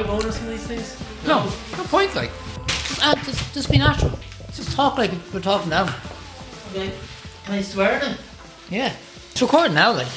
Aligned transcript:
going 0.00 0.04
to 0.04 0.10
do 0.10 0.12
a 0.12 0.16
dry 0.16 0.20
bone 0.20 0.24
or 0.24 0.32
some 0.32 0.44
of 0.44 0.50
these 0.50 0.66
things? 0.66 1.26
No, 1.26 1.44
no 1.76 1.84
point, 1.84 2.14
like. 2.14 2.30
Ah, 3.00 3.20
just, 3.24 3.54
just 3.54 3.70
be 3.70 3.78
natural. 3.78 4.18
Just 4.52 4.72
talk 4.76 4.98
like 4.98 5.10
we're 5.32 5.40
talking 5.40 5.70
now. 5.70 5.94
Okay. 6.70 6.92
Can 7.44 7.54
I 7.54 7.62
swear 7.62 8.00
then? 8.00 8.16
Yeah. 8.70 8.94
It's 9.30 9.42
recording 9.42 9.74
now, 9.74 9.92
like. 9.92 10.08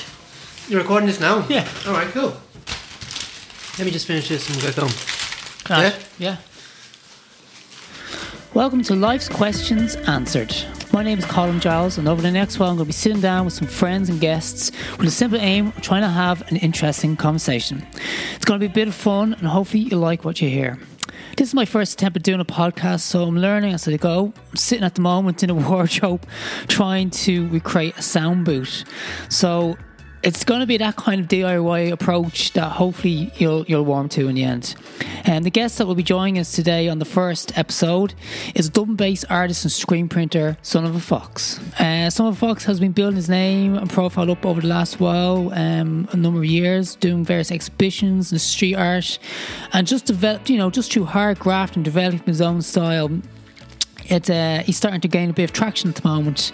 You're 0.68 0.82
recording 0.82 1.08
this 1.08 1.20
now? 1.20 1.46
Yeah. 1.48 1.68
Alright, 1.86 2.10
cool. 2.10 2.36
Let 3.78 3.86
me 3.86 3.92
just 3.92 4.08
finish 4.08 4.30
this 4.30 4.50
and 4.50 4.62
get 4.62 4.76
going. 4.76 4.92
Right. 5.70 6.08
Yeah. 6.18 6.38
Welcome 8.54 8.84
to 8.84 8.96
Life's 8.96 9.28
Questions 9.28 9.96
Answered. 9.96 10.56
My 10.96 11.04
name 11.04 11.20
is 11.20 11.26
Colin 11.26 11.60
Giles, 11.60 11.98
and 11.98 12.08
over 12.08 12.22
the 12.22 12.32
next 12.32 12.58
while, 12.58 12.70
I'm 12.70 12.78
going 12.78 12.86
to 12.86 12.88
be 12.88 12.94
sitting 12.94 13.20
down 13.20 13.44
with 13.44 13.54
some 13.54 13.68
friends 13.68 14.08
and 14.08 14.18
guests 14.18 14.72
with 14.98 15.10
a 15.10 15.12
simple 15.12 15.38
aim 15.42 15.68
of 15.68 15.82
trying 15.82 16.04
to 16.04 16.08
have 16.08 16.50
an 16.50 16.56
interesting 16.56 17.18
conversation. 17.18 17.86
It's 18.38 18.46
going 18.46 18.62
to 18.62 18.66
be 18.66 18.72
a 18.72 18.74
bit 18.74 18.88
of 18.88 18.96
fun, 18.96 19.34
and 19.34 19.46
hopefully, 19.46 19.84
you 19.84 19.98
like 19.98 20.24
what 20.24 20.42
you 20.42 20.48
hear. 20.48 20.80
This 21.36 21.50
is 21.50 21.54
my 21.54 21.66
first 21.66 21.96
attempt 21.96 22.16
at 22.16 22.24
doing 22.24 22.40
a 22.40 22.46
podcast, 22.46 23.02
so 23.02 23.24
I'm 23.24 23.38
learning 23.38 23.74
as 23.74 23.86
I 23.90 23.98
go. 23.98 24.32
I'm 24.52 24.56
sitting 24.56 24.86
at 24.86 24.96
the 24.96 25.02
moment 25.02 25.44
in 25.44 25.50
a 25.50 25.54
wardrobe 25.70 26.26
trying 26.70 27.10
to 27.10 27.50
recreate 27.50 27.98
a 27.98 28.02
sound 28.02 28.46
booth. 28.46 28.86
So 29.28 29.76
it's 30.26 30.44
going 30.44 30.60
to 30.60 30.66
be 30.66 30.78
that 30.78 30.96
kind 30.96 31.22
of 31.22 31.28
DIY 31.28 31.92
approach 31.92 32.52
that 32.54 32.72
hopefully 32.72 33.32
you'll 33.38 33.64
you'll 33.66 33.86
warm 33.86 34.10
to 34.10 34.28
in 34.28 34.34
the 34.36 34.44
end. 34.44 34.76
And 35.24 35.46
the 35.46 35.52
guest 35.52 35.78
that 35.78 35.86
will 35.86 35.96
be 35.96 36.04
joining 36.04 36.40
us 36.40 36.52
today 36.52 36.90
on 36.90 36.98
the 36.98 37.06
first 37.06 37.56
episode 37.58 38.16
is 38.56 38.68
a 38.68 38.72
Dublin-based 38.72 39.26
artist 39.30 39.64
and 39.66 39.72
screen 39.72 40.10
printer, 40.10 40.58
Son 40.64 40.84
of 40.84 40.96
a 40.96 41.00
Fox. 41.00 41.60
Uh, 41.80 42.10
Son 42.10 42.26
of 42.28 42.34
a 42.34 42.38
Fox 42.38 42.66
has 42.66 42.80
been 42.80 42.92
building 42.92 43.16
his 43.16 43.30
name 43.30 43.78
and 43.78 43.88
profile 43.88 44.32
up 44.32 44.46
over 44.46 44.62
the 44.62 44.68
last 44.68 45.00
while, 45.00 45.54
um, 45.54 46.08
a 46.12 46.18
number 46.18 46.40
of 46.40 46.46
years, 46.46 46.96
doing 46.96 47.24
various 47.24 47.52
exhibitions 47.52 48.32
and 48.32 48.42
street 48.42 48.76
art, 48.76 49.20
and 49.74 49.86
just 49.86 50.06
developed, 50.06 50.50
you 50.50 50.58
know, 50.58 50.72
just 50.72 50.92
through 50.92 51.06
hard 51.06 51.38
graft 51.38 51.76
and 51.76 51.86
developing 51.86 52.26
his 52.26 52.42
own 52.42 52.64
style 52.64 53.12
it's 54.08 54.30
uh, 54.30 54.64
he's 54.66 54.78
starting 54.78 55.02
to 55.02 55.08
gain 55.08 55.30
a 55.30 55.34
bit 55.34 55.46
of 55.46 55.54
traction 55.54 55.90
at 55.90 55.96
the 55.96 56.08
moment, 56.08 56.52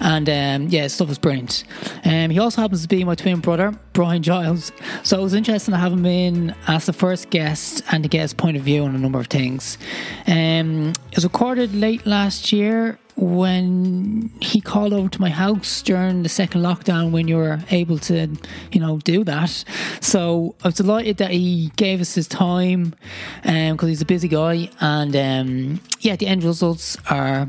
and 0.00 0.28
um, 0.28 0.68
yeah, 0.68 0.86
stuff 0.88 1.10
is 1.10 1.18
brilliant. 1.18 1.64
Um, 2.04 2.30
he 2.30 2.38
also 2.38 2.60
happens 2.60 2.82
to 2.82 2.88
be 2.88 3.04
my 3.04 3.14
twin 3.14 3.40
brother, 3.40 3.72
Brian 3.92 4.22
Giles. 4.22 4.72
So 5.02 5.18
it 5.18 5.22
was 5.22 5.34
interesting 5.34 5.72
to 5.72 5.78
have 5.78 5.92
him 5.92 6.06
in 6.06 6.54
as 6.66 6.86
the 6.86 6.92
first 6.92 7.30
guest 7.30 7.82
and 7.92 8.02
to 8.02 8.08
get 8.08 8.22
his 8.22 8.34
point 8.34 8.56
of 8.56 8.62
view 8.62 8.84
on 8.84 8.94
a 8.94 8.98
number 8.98 9.20
of 9.20 9.26
things. 9.26 9.78
Um, 10.26 10.92
it 11.10 11.16
was 11.16 11.24
recorded 11.24 11.74
late 11.74 12.06
last 12.06 12.52
year 12.52 12.98
when 13.16 14.30
he 14.40 14.60
called 14.60 14.92
over 14.92 15.08
to 15.08 15.20
my 15.20 15.30
house 15.30 15.82
during 15.82 16.22
the 16.22 16.28
second 16.28 16.62
lockdown 16.62 17.12
when 17.12 17.28
you 17.28 17.36
were 17.36 17.60
able 17.70 17.98
to, 17.98 18.28
you 18.72 18.80
know, 18.80 18.98
do 18.98 19.24
that. 19.24 19.64
So 20.00 20.54
I 20.64 20.68
was 20.68 20.74
delighted 20.74 21.18
that 21.18 21.30
he 21.30 21.70
gave 21.76 22.00
us 22.00 22.14
his 22.14 22.26
time 22.26 22.94
because 23.42 23.82
um, 23.82 23.88
he's 23.88 24.02
a 24.02 24.06
busy 24.06 24.28
guy. 24.28 24.68
And 24.80 25.14
um, 25.16 25.80
yeah, 26.00 26.16
the 26.16 26.26
end 26.26 26.42
results 26.42 26.96
are 27.08 27.48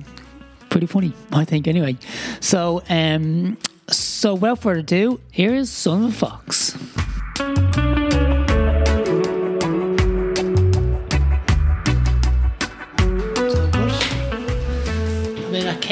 pretty 0.69 0.87
funny, 0.87 1.13
I 1.31 1.45
think, 1.45 1.67
anyway. 1.67 1.97
So, 2.41 2.83
um, 2.89 3.57
so 3.89 4.35
without 4.35 4.59
further 4.59 4.79
ado, 4.79 5.19
here 5.31 5.53
is 5.53 5.71
Son 5.71 6.03
of 6.03 6.09
a 6.09 6.13
Fox. 6.13 7.64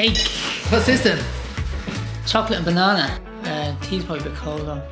Cake. 0.08 0.26
What's 0.70 0.86
this 0.86 1.02
then? 1.02 1.22
Chocolate 2.26 2.58
and 2.58 2.64
banana. 2.64 3.20
Uh, 3.44 3.74
tea's 3.82 4.04
probably 4.04 4.26
a 4.26 4.28
bit 4.30 4.38
cold 4.38 4.60
though. 4.62 4.82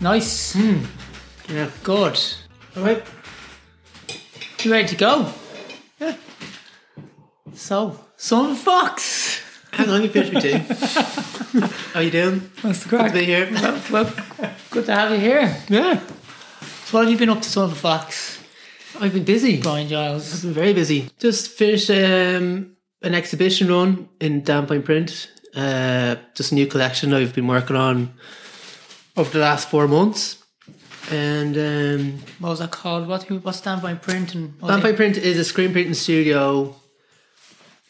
Nice. 0.00 0.56
Yeah. 1.48 1.70
Good. 1.82 2.18
Alright. 2.76 3.04
You 4.62 4.72
ready 4.72 4.88
to 4.88 4.96
go? 4.96 5.32
Yeah. 6.00 6.16
So, 7.54 7.98
son 8.16 8.46
of 8.46 8.52
a 8.52 8.54
fox. 8.54 9.42
Hang 9.72 9.90
on, 9.90 10.02
you 10.02 10.08
finish 10.08 10.32
me 10.32 10.40
tea. 10.40 10.58
How 11.92 12.00
you 12.00 12.10
doing? 12.10 12.50
What's 12.62 12.84
the 12.84 12.90
Good 12.90 13.08
to 13.08 13.12
be 13.12 13.24
here. 13.24 13.50
Well, 13.52 13.82
well, 13.90 14.14
good 14.70 14.86
to 14.86 14.94
have 14.94 15.10
you 15.10 15.18
here. 15.18 15.56
Yeah. 15.68 15.98
So, 16.84 16.98
what 16.98 17.04
have 17.04 17.10
you 17.10 17.18
been 17.18 17.30
up 17.30 17.42
to, 17.42 17.48
son 17.48 17.64
of 17.64 17.72
a 17.72 17.74
fox? 17.74 18.41
I've 19.00 19.12
been 19.14 19.24
busy. 19.24 19.60
Brian 19.60 19.88
Giles. 19.88 20.34
I've 20.34 20.42
been 20.42 20.52
very 20.52 20.72
busy. 20.72 21.08
Just 21.18 21.50
finished 21.50 21.90
um, 21.90 22.76
an 23.02 23.14
exhibition 23.14 23.68
run 23.68 24.08
in 24.20 24.42
Damn 24.42 24.66
Fine 24.66 24.82
Print. 24.82 25.30
Uh, 25.54 26.16
just 26.34 26.52
a 26.52 26.54
new 26.54 26.66
collection 26.66 27.12
I've 27.12 27.34
been 27.34 27.46
working 27.46 27.76
on 27.76 28.14
over 29.16 29.30
the 29.30 29.38
last 29.38 29.68
four 29.68 29.86
months. 29.88 30.38
And 31.10 31.56
um, 31.58 32.18
What 32.38 32.50
was 32.50 32.58
that 32.60 32.70
called? 32.70 33.08
What? 33.08 33.24
Who? 33.24 33.38
What's 33.38 33.58
Standpoint 33.58 34.02
Print? 34.02 34.34
And 34.34 34.54
Vampire? 34.60 34.94
Print 34.94 35.16
is 35.16 35.38
a 35.38 35.44
screen 35.44 35.72
printing 35.72 35.94
studio, 35.94 36.74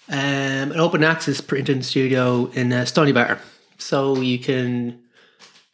um, 0.08 0.72
an 0.72 0.80
open 0.80 1.04
access 1.04 1.40
printing 1.40 1.82
studio 1.82 2.46
in 2.54 2.72
uh, 2.72 2.82
Stoneybatter. 2.82 3.38
So 3.78 4.20
you 4.20 4.38
can 4.38 5.02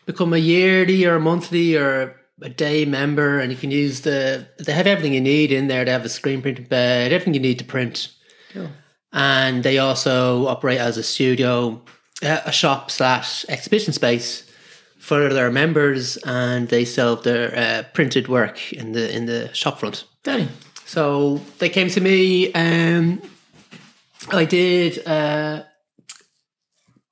become 0.05 0.33
a 0.33 0.39
yearly 0.39 1.05
or 1.06 1.16
a 1.16 1.21
monthly 1.21 1.77
or 1.77 2.17
a 2.43 2.49
day 2.49 2.84
member, 2.84 3.38
and 3.41 3.50
you 3.53 3.59
can 3.59 3.71
use 3.71 4.00
the. 4.03 4.47
They 4.59 4.72
have 4.72 4.87
everything 4.87 5.15
you 5.15 5.21
need 5.21 5.50
in 5.53 5.69
there. 5.69 5.84
They 5.84 5.91
have 5.93 6.04
a 6.04 6.09
screen 6.09 6.43
printing 6.43 6.66
bed, 6.66 7.12
everything 7.12 7.34
you 7.34 7.41
need 7.41 7.59
to 7.59 7.65
print, 7.65 8.09
Cool. 8.53 8.69
and 9.12 9.62
they 9.62 9.78
also 9.78 10.47
operate 10.47 10.78
as 10.78 10.97
a 10.97 11.03
studio, 11.03 11.82
a 12.22 12.43
a 12.47 12.53
shop 12.53 12.91
slash 12.91 13.44
exhibition 13.48 13.93
space 13.93 14.44
for 14.98 15.32
their 15.32 15.50
members, 15.50 16.16
and 16.19 16.69
they 16.69 16.84
sell 16.84 17.16
their 17.16 17.56
uh, 17.56 17.82
printed 17.94 18.28
work 18.28 18.72
in 18.72 18.93
the 18.93 19.15
in 19.15 19.27
the 19.27 19.53
shop 19.54 19.81
front. 19.81 20.04
Danny. 20.22 20.48
So 20.84 21.41
they 21.59 21.69
came 21.69 21.88
to 21.91 22.00
me. 22.00 22.53
Um, 22.54 23.21
I 24.31 24.44
did. 24.44 25.06
Uh, 25.06 25.62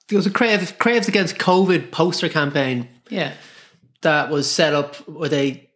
there 0.09 0.16
was 0.16 0.26
a 0.26 0.31
Crave, 0.31 0.78
Craves 0.78 1.09
Against 1.09 1.36
COVID 1.38 1.91
poster 1.91 2.28
campaign 2.28 2.88
Yeah. 3.10 3.32
That 4.06 4.30
was 4.30 4.50
set 4.50 4.72
up 4.72 4.96
where 5.08 5.28
they. 5.28 5.68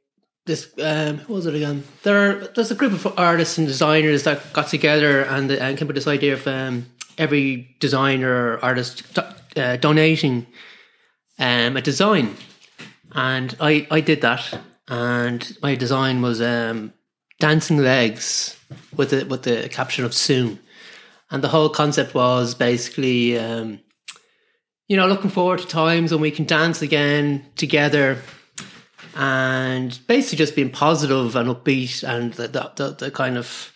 This 0.46 0.72
um, 0.82 1.18
who 1.18 1.34
was 1.34 1.46
it 1.46 1.54
again? 1.54 1.84
There, 2.02 2.46
there's 2.54 2.70
a 2.70 2.74
group 2.74 2.92
of 2.92 3.18
artists 3.18 3.58
and 3.58 3.66
designers 3.66 4.22
that 4.22 4.52
got 4.52 4.68
together 4.68 5.22
and, 5.22 5.50
and 5.50 5.76
came 5.76 5.86
up 5.86 5.88
with 5.88 5.96
this 5.96 6.06
idea 6.06 6.32
of 6.32 6.46
um, 6.46 6.86
every 7.18 7.76
designer 7.78 8.32
or 8.32 8.64
artist 8.64 9.18
uh, 9.18 9.76
donating 9.76 10.46
um, 11.38 11.76
a 11.76 11.82
design, 11.82 12.36
and 13.12 13.54
I 13.60 13.86
I 13.90 14.00
did 14.00 14.22
that, 14.22 14.58
and 14.88 15.56
my 15.62 15.74
design 15.74 16.22
was 16.22 16.40
um, 16.40 16.94
dancing 17.38 17.78
legs 17.78 18.56
with 18.96 19.10
the 19.10 19.26
with 19.26 19.42
the 19.42 19.68
caption 19.68 20.04
of 20.06 20.14
soon, 20.14 20.58
and 21.30 21.44
the 21.44 21.48
whole 21.48 21.68
concept 21.68 22.14
was 22.14 22.54
basically 22.54 23.38
um, 23.38 23.80
you 24.90 24.96
know 24.96 25.06
looking 25.06 25.30
forward 25.30 25.60
to 25.60 25.66
times 25.68 26.10
when 26.10 26.20
we 26.20 26.32
can 26.32 26.44
dance 26.44 26.82
again 26.82 27.46
together, 27.54 28.18
and 29.14 29.98
basically 30.08 30.36
just 30.36 30.56
being 30.56 30.68
positive 30.68 31.36
and 31.36 31.48
upbeat 31.48 32.02
and 32.02 32.34
the 32.34 32.48
the, 32.48 32.72
the, 32.74 32.90
the 33.04 33.10
kind 33.12 33.38
of 33.38 33.72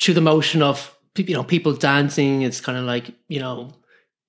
through 0.00 0.14
the 0.14 0.20
motion 0.20 0.62
of 0.62 0.96
you 1.16 1.34
know 1.34 1.42
people 1.42 1.72
dancing. 1.72 2.42
It's 2.42 2.60
kind 2.60 2.78
of 2.78 2.84
like 2.84 3.10
you 3.26 3.40
know 3.40 3.74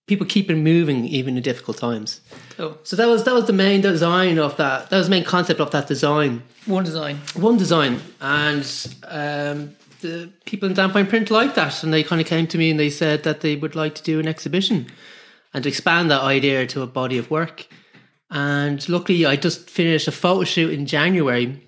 people 0.07 0.25
keeping 0.25 0.63
moving 0.63 1.05
even 1.05 1.37
in 1.37 1.43
difficult 1.43 1.77
times. 1.77 2.21
Cool. 2.57 2.75
So 2.81 2.95
that 2.95 3.07
was 3.07 3.23
that 3.25 3.35
was 3.35 3.45
the 3.45 3.53
main 3.53 3.81
design 3.81 4.39
of 4.39 4.57
that. 4.57 4.89
That 4.89 4.97
was 4.97 5.05
the 5.05 5.11
main 5.11 5.23
concept 5.23 5.59
of 5.59 5.69
that 5.69 5.85
design. 5.85 6.41
One 6.65 6.83
design. 6.83 7.17
One 7.35 7.57
design, 7.57 8.01
and 8.21 8.65
um, 9.03 9.75
the 10.01 10.31
people 10.45 10.67
in 10.67 10.73
Damn 10.73 10.91
Fine 10.93 11.05
Print 11.05 11.29
liked 11.29 11.53
that, 11.57 11.83
and 11.83 11.93
they 11.93 12.01
kind 12.01 12.19
of 12.19 12.25
came 12.25 12.47
to 12.47 12.57
me 12.57 12.71
and 12.71 12.79
they 12.79 12.89
said 12.89 13.21
that 13.21 13.41
they 13.41 13.55
would 13.55 13.75
like 13.75 13.93
to 13.93 14.01
do 14.01 14.19
an 14.19 14.27
exhibition 14.27 14.87
and 15.53 15.63
to 15.63 15.69
expand 15.69 16.11
that 16.11 16.21
idea 16.21 16.67
to 16.67 16.81
a 16.81 16.87
body 16.87 17.17
of 17.17 17.31
work. 17.31 17.67
And 18.29 18.87
luckily, 18.89 19.25
I 19.25 19.35
just 19.35 19.69
finished 19.69 20.07
a 20.07 20.11
photo 20.11 20.43
shoot 20.43 20.71
in 20.71 20.85
January. 20.85 21.63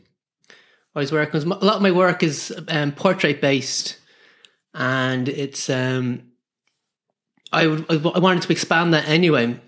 I 0.95 0.99
was 0.99 1.11
working. 1.11 1.41
A 1.41 1.45
lot 1.45 1.75
of 1.75 1.81
my 1.81 1.91
work 1.91 2.23
is 2.23 2.53
um, 2.67 2.91
portrait 2.91 3.41
based, 3.41 3.97
and 4.73 5.29
it's. 5.29 5.69
Um, 5.69 6.23
I, 7.51 7.63
I 7.63 8.19
wanted 8.19 8.43
to 8.43 8.51
expand 8.51 8.93
that 8.93 9.07
anyway. 9.07 9.59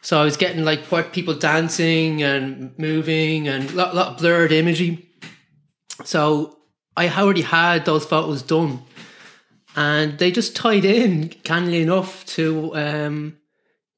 So 0.00 0.20
I 0.20 0.24
was 0.24 0.36
getting 0.36 0.64
like 0.64 1.12
people 1.12 1.34
dancing 1.34 2.22
and 2.22 2.78
moving 2.78 3.48
and 3.48 3.70
a 3.70 3.72
lot, 3.72 3.94
lot 3.94 4.08
of 4.08 4.18
blurred 4.18 4.52
imagery. 4.52 5.08
So 6.04 6.58
I 6.96 7.08
already 7.08 7.42
had 7.42 7.84
those 7.84 8.04
photos 8.04 8.42
done, 8.42 8.82
and 9.76 10.18
they 10.18 10.30
just 10.30 10.54
tied 10.56 10.84
in, 10.84 11.28
cannily 11.42 11.82
enough, 11.82 12.24
to 12.36 12.74
um, 12.76 13.36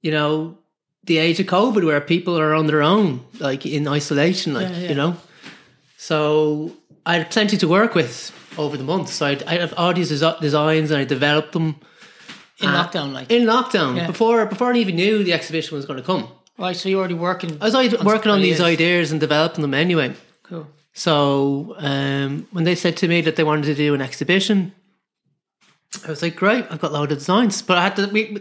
you 0.03 0.11
know 0.11 0.59
the 1.05 1.19
age 1.19 1.39
of 1.41 1.47
COVID, 1.47 1.85
where 1.85 2.01
people 2.01 2.39
are 2.39 2.55
on 2.55 2.67
their 2.67 2.83
own, 2.83 3.21
like 3.39 3.65
in 3.67 3.87
isolation, 3.89 4.55
like 4.55 4.69
Yeah, 4.69 4.79
yeah. 4.79 4.89
you 4.89 4.95
know. 4.95 5.17
So 5.97 6.73
I 7.05 7.19
had 7.19 7.31
plenty 7.31 7.57
to 7.59 7.69
work 7.69 7.95
with 7.95 8.33
over 8.59 8.77
the 8.77 8.85
months. 8.85 9.13
So 9.15 9.27
I'd, 9.27 9.43
I 9.45 9.59
have 9.59 9.75
all 9.77 9.93
these 9.93 10.11
desi- 10.11 10.41
designs, 10.41 10.91
and 10.91 11.01
I 11.01 11.05
developed 11.05 11.53
them 11.53 11.77
In 12.61 12.69
Uh, 12.71 12.85
lockdown, 12.85 13.13
like. 13.13 13.31
in 13.31 13.43
lockdown 13.47 13.97
Yeah. 13.97 14.07
before 14.07 14.47
before 14.47 14.73
I 14.73 14.79
even 14.79 14.97
knew 14.97 15.23
the 15.25 15.33
exhibition 15.33 15.77
was 15.77 15.85
going 15.87 15.99
to 16.01 16.07
come. 16.07 16.29
Right, 16.59 16.75
so 16.77 16.89
you're 16.89 17.01
already 17.01 17.15
working. 17.15 17.59
I 17.61 17.65
was 17.67 17.75
already 17.75 17.97
working 18.03 18.33
on 18.33 18.41
these 18.41 18.61
ideas. 18.61 18.81
ideas 18.81 19.13
and 19.13 19.21
developing 19.21 19.61
them 19.63 19.75
anyway. 19.75 20.15
Cool. 20.49 20.67
So 20.95 21.75
um, 21.79 22.47
when 22.53 22.65
they 22.65 22.75
said 22.75 22.97
to 22.97 23.09
me 23.09 23.21
that 23.23 23.37
they 23.37 23.45
wanted 23.45 23.67
to 23.67 23.75
do 23.75 23.93
an 23.95 24.01
exhibition, 24.01 24.73
I 26.05 26.09
was 26.11 26.23
like, 26.23 26.37
"Great, 26.37 26.65
I've 26.71 26.81
got 26.81 26.91
a 26.91 26.95
load 26.95 27.13
of 27.13 27.19
designs." 27.19 27.63
But 27.63 27.79
I 27.79 27.83
had 27.85 27.97
to. 27.97 28.07
We, 28.07 28.37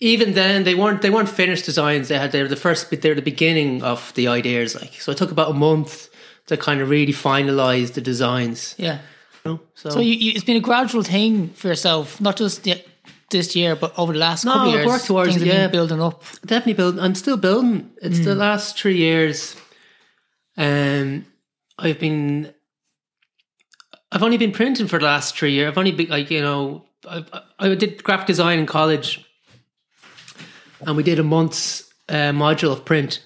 even 0.00 0.34
then, 0.34 0.64
they 0.64 0.74
weren't 0.74 1.02
they 1.02 1.10
weren't 1.10 1.28
finished 1.28 1.64
designs. 1.64 2.08
They 2.08 2.18
had 2.18 2.32
they 2.32 2.42
were 2.42 2.48
the 2.48 2.56
first 2.56 2.90
bit. 2.90 3.02
They 3.02 3.08
were 3.08 3.14
the 3.14 3.22
beginning 3.22 3.82
of 3.82 4.12
the 4.14 4.28
ideas. 4.28 4.74
Like 4.74 4.94
so, 5.00 5.12
it 5.12 5.18
took 5.18 5.30
about 5.30 5.50
a 5.50 5.54
month 5.54 6.08
to 6.46 6.56
kind 6.56 6.80
of 6.80 6.88
really 6.90 7.12
finalize 7.12 7.94
the 7.94 8.00
designs. 8.00 8.74
Yeah. 8.78 8.98
You 9.44 9.52
know? 9.52 9.60
So, 9.74 9.90
So 9.90 10.00
you, 10.00 10.12
you, 10.14 10.32
it's 10.34 10.44
been 10.44 10.56
a 10.56 10.60
gradual 10.60 11.02
thing 11.02 11.48
for 11.50 11.68
yourself, 11.68 12.20
not 12.20 12.36
just 12.36 12.64
the, 12.64 12.82
this 13.30 13.56
year, 13.56 13.74
but 13.76 13.98
over 13.98 14.12
the 14.12 14.18
last 14.18 14.44
No, 14.44 14.52
couple 14.52 14.68
of 14.68 14.74
I've 14.74 14.80
years. 14.80 14.86
worked 14.86 15.04
towards 15.06 15.30
things 15.30 15.40
have 15.42 15.48
yeah. 15.54 15.66
been 15.66 15.72
building 15.72 16.02
up. 16.02 16.22
definitely 16.44 16.74
building. 16.74 17.00
I'm 17.00 17.14
still 17.14 17.36
building. 17.38 17.90
It's 18.02 18.20
the 18.24 18.34
last 18.34 18.78
three 18.78 18.96
years. 18.98 19.56
Um, 20.56 21.24
I've 21.78 21.98
been. 21.98 22.52
I've 24.14 24.22
only 24.22 24.38
been 24.38 24.52
printing 24.52 24.86
for 24.86 25.00
the 25.00 25.04
last 25.04 25.36
three 25.36 25.52
years. 25.52 25.68
I've 25.68 25.78
only 25.78 25.92
been 25.92 26.08
like 26.08 26.30
you 26.30 26.40
know. 26.40 26.84
I, 27.06 27.24
I 27.58 27.74
did 27.74 28.02
graphic 28.02 28.28
design 28.28 28.60
in 28.60 28.64
college, 28.64 29.22
and 30.80 30.96
we 30.96 31.02
did 31.02 31.18
a 31.18 31.24
month's 31.24 31.92
uh, 32.08 32.30
module 32.32 32.72
of 32.72 32.84
print, 32.84 33.22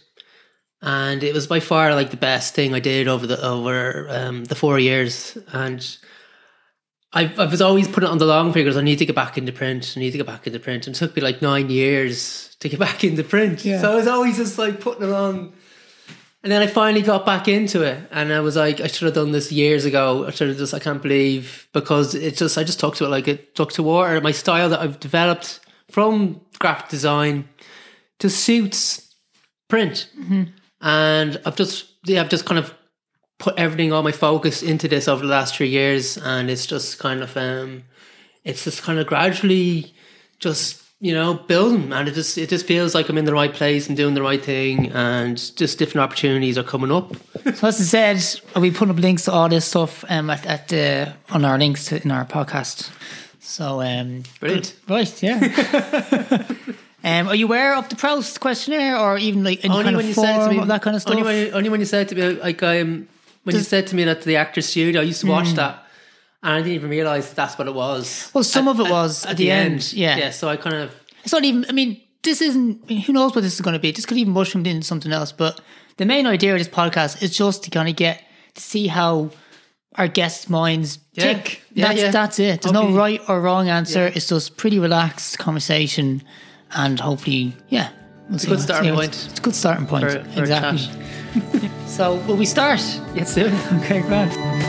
and 0.81 1.23
it 1.23 1.35
was 1.35 1.47
by 1.47 1.61
far 1.61 1.95
like 1.95 2.11
the 2.11 2.17
best 2.17 2.55
thing 2.55 2.75
I 2.75 2.81
did 2.81 3.07
over 3.07 3.27
the 3.27 3.41
over 3.45 4.09
um, 4.09 4.45
the 4.47 4.55
four 4.55 4.79
years. 4.79 5.37
And 5.53 5.87
I, 7.13 7.33
I 7.39 7.45
was 7.47 7.61
always 7.61 7.87
putting 7.87 8.09
it 8.09 8.13
on 8.13 8.19
the 8.19 8.27
long 8.27 8.53
figures. 8.55 8.77
I 8.77 8.83
need 8.83 8.99
to 8.99 9.07
get 9.07 9.15
back 9.15 9.37
into 9.37 9.53
print. 9.53 9.95
I 9.95 10.01
need 10.01 10.13
to 10.13 10.19
get 10.19 10.27
back 10.27 10.47
into 10.47 10.59
print. 10.59 10.87
And 10.87 10.97
it 10.97 10.99
took 10.99 11.15
me 11.15 11.23
like 11.23 11.43
nine 11.43 11.69
years 11.69 12.57
to 12.61 12.69
get 12.69 12.81
back 12.87 13.05
into 13.05 13.25
print. 13.25 13.65
Yeah. 13.65 13.83
So 13.83 13.93
I 13.93 13.95
was 13.95 14.07
always 14.07 14.39
just 14.39 14.59
like 14.59 14.81
putting 14.81 15.09
it 15.09 15.13
on. 15.13 15.53
And 16.43 16.53
then 16.53 16.63
I 16.63 16.69
finally 16.69 17.03
got 17.03 17.27
back 17.27 17.49
into 17.49 17.83
it, 17.83 17.99
and 18.13 18.33
I 18.33 18.39
was 18.41 18.55
like, 18.55 18.81
I 18.81 18.87
should 18.87 19.07
have 19.07 19.15
done 19.15 19.33
this 19.33 19.51
years 19.51 19.85
ago. 19.85 20.25
I 20.25 20.31
should 20.31 20.49
have 20.49 20.57
just, 20.57 20.73
I 20.73 20.79
can't 20.79 21.03
believe 21.03 21.69
because 21.73 22.15
it 22.15 22.37
just, 22.37 22.57
I 22.57 22.63
just 22.63 22.79
took 22.79 22.95
to 22.97 23.07
it 23.07 23.09
like 23.09 23.27
it 23.27 23.57
took 23.57 23.73
to 23.73 23.83
water. 23.83 24.21
My 24.21 24.31
style 24.31 24.69
that 24.69 24.81
I've 24.81 25.01
developed 25.01 25.59
from 25.91 26.41
graphic 26.61 26.91
design 26.91 27.49
to 28.21 28.31
suits 28.31 29.13
print, 29.69 30.09
and 30.81 31.41
I've 31.45 31.57
just, 31.57 31.87
yeah, 32.07 32.21
I've 32.21 32.29
just 32.29 32.47
kind 32.47 32.59
of 32.61 32.73
put 33.41 33.59
everything, 33.59 33.93
all 33.93 34.05
my 34.05 34.13
focus 34.13 34.63
into 34.63 34.87
this 34.87 35.09
over 35.09 35.23
the 35.23 35.31
last 35.31 35.57
three 35.57 35.69
years, 35.69 36.17
and 36.19 36.51
it's 36.51 36.67
just 36.67 37.01
kind 37.01 37.21
of, 37.21 37.37
um, 37.37 37.83
it's 38.45 38.63
just 38.63 38.83
kind 38.83 39.01
of 39.01 39.09
gradually 39.09 39.93
just 40.39 40.85
you 41.01 41.15
know 41.15 41.35
building, 41.35 41.93
and 41.93 42.09
it 42.09 42.15
just 42.15 42.37
it 42.39 42.49
just 42.49 42.67
feels 42.67 42.95
like 42.95 43.09
I'm 43.09 43.19
in 43.19 43.25
the 43.25 43.33
right 43.33 43.53
place 43.53 43.89
and 43.89 43.97
doing 43.97 44.15
the 44.15 44.23
right 44.23 44.43
thing, 44.43 44.91
and 44.93 45.37
just 45.57 45.79
different 45.79 46.05
opportunities 46.05 46.59
are 46.59 46.65
coming 46.65 46.91
up. 46.91 47.15
So 47.55 47.69
as 47.69 47.81
I 47.81 48.15
said, 48.15 48.41
I'll 48.55 48.63
be 48.63 48.71
putting 48.71 48.95
up 48.95 49.01
links 49.01 49.25
to 49.25 49.33
all 49.33 49.49
this 49.49 49.65
stuff 49.65 50.05
um, 50.09 50.31
at, 50.31 50.45
at 50.47 50.69
the 50.69 51.15
on 51.31 51.45
our 51.45 51.59
links 51.59 51.87
to, 51.87 52.03
in 52.03 52.11
our 52.11 52.25
podcast. 52.25 52.91
So 53.41 53.81
um, 53.81 54.25
Brilliant. 54.41 54.77
good. 54.87 54.93
right? 54.93 55.23
Yeah. 55.23 56.45
um, 57.05 57.29
are 57.29 57.35
you 57.35 57.47
aware 57.47 57.77
of 57.77 57.89
the 57.89 57.97
Proust 57.97 58.41
questionnaire, 58.41 58.99
or 58.99 59.19
even 59.19 59.45
like 59.45 59.65
any 59.65 59.73
only 59.73 59.85
kind 59.85 59.97
when 59.97 60.05
of 60.05 60.09
you 60.09 60.15
said 60.15 60.49
to 60.49 60.51
me 60.51 60.65
that 60.65 60.83
kind 60.83 60.97
of 60.97 61.03
stuff? 61.03 61.17
Only 61.17 61.23
when, 61.23 61.55
only 61.55 61.69
when 61.69 61.81
you 61.81 61.87
said 61.87 62.09
to 62.09 62.15
me 62.15 62.29
like 62.41 62.63
um 62.63 63.09
when 63.45 63.57
you 63.57 63.63
said 63.63 63.87
to 63.87 63.97
me 63.97 64.05
that 64.05 64.23
the 64.23 64.37
actor 64.37 64.61
studio, 64.61 65.01
I 65.01 65.05
used 65.05 65.21
to 65.23 65.29
watch 65.29 65.53
that. 65.53 65.85
And 66.43 66.53
I 66.55 66.59
didn't 66.59 66.73
even 66.73 66.91
realize 66.91 67.29
that 67.29 67.37
that's 67.37 67.59
what 67.59 67.67
it 67.67 67.75
was. 67.75 68.31
Well, 68.33 68.45
some 68.45 68.69
of 68.69 68.79
it 68.81 68.89
was 68.91 69.27
at 69.27 69.37
the 69.37 69.51
end, 69.51 69.93
yeah. 69.93 70.17
yeah. 70.17 70.31
So 70.31 70.49
I 70.49 70.57
kind 70.57 70.77
of 70.77 70.95
It's 71.25 71.33
not 71.33 71.45
even. 71.45 71.65
I 71.69 71.73
mean, 71.73 72.01
this 72.23 72.41
isn't. 72.41 72.89
Who 72.91 73.13
knows 73.13 73.35
what 73.35 73.41
this 73.43 73.55
is 73.55 73.61
going 73.61 73.75
to 73.75 73.81
be? 73.81 73.91
This 73.91 74.07
could 74.07 74.17
even 74.19 74.33
mushroom 74.33 74.65
into 74.65 74.87
something 74.87 75.11
else. 75.13 75.33
But 75.33 75.61
the 75.97 76.05
main 76.07 76.27
idea 76.27 76.53
of 76.53 76.59
this 76.59 76.69
podcast 76.69 77.23
is 77.23 77.37
just 77.37 77.65
to 77.65 77.71
kind 77.71 77.89
of 77.89 77.97
get 77.97 78.23
to 78.55 78.61
see 78.61 78.87
how 78.87 79.31
our 79.97 80.07
guests' 80.07 80.49
minds 80.49 81.01
Yeah. 81.15 81.33
tick. 81.33 81.61
Yeah, 81.73 81.89
that's 81.89 82.01
yeah. 82.01 82.11
that's 82.13 82.39
it. 82.39 82.63
There's 82.63 82.73
no 82.73 82.93
right 82.93 83.21
or 83.29 83.41
wrong 83.41 83.69
answer. 83.69 84.05
Yeah. 84.05 84.13
It's 84.15 84.29
just 84.29 84.57
pretty 84.57 84.79
relaxed 84.79 85.39
conversation, 85.41 86.23
and 86.77 87.01
hopefully, 87.01 87.57
yeah, 87.69 87.89
we'll 88.31 88.39
see 88.39 88.47
a 88.47 88.51
good 88.51 88.61
starting 88.61 88.95
point. 88.95 89.09
It's 89.31 89.39
a 89.41 89.43
good 89.43 89.57
starting 89.57 89.87
point. 89.87 90.05
for, 90.05 90.23
for 90.25 90.41
exactly. 90.41 91.69
So, 91.89 92.15
will 92.29 92.37
we 92.37 92.47
start? 92.47 92.81
Let's 93.17 93.35
do 93.35 93.47
it. 93.47 93.73
Okay, 93.83 94.03
great. 94.03 94.68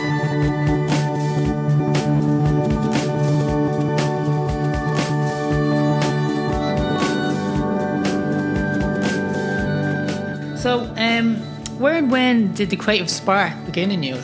So, 10.60 10.94
um, 10.98 11.38
where 11.80 11.96
and 11.96 12.12
when 12.12 12.54
did 12.54 12.70
the 12.70 12.76
creative 12.76 13.10
spark 13.10 13.54
begin 13.66 13.92
in 13.92 14.04
you? 14.04 14.16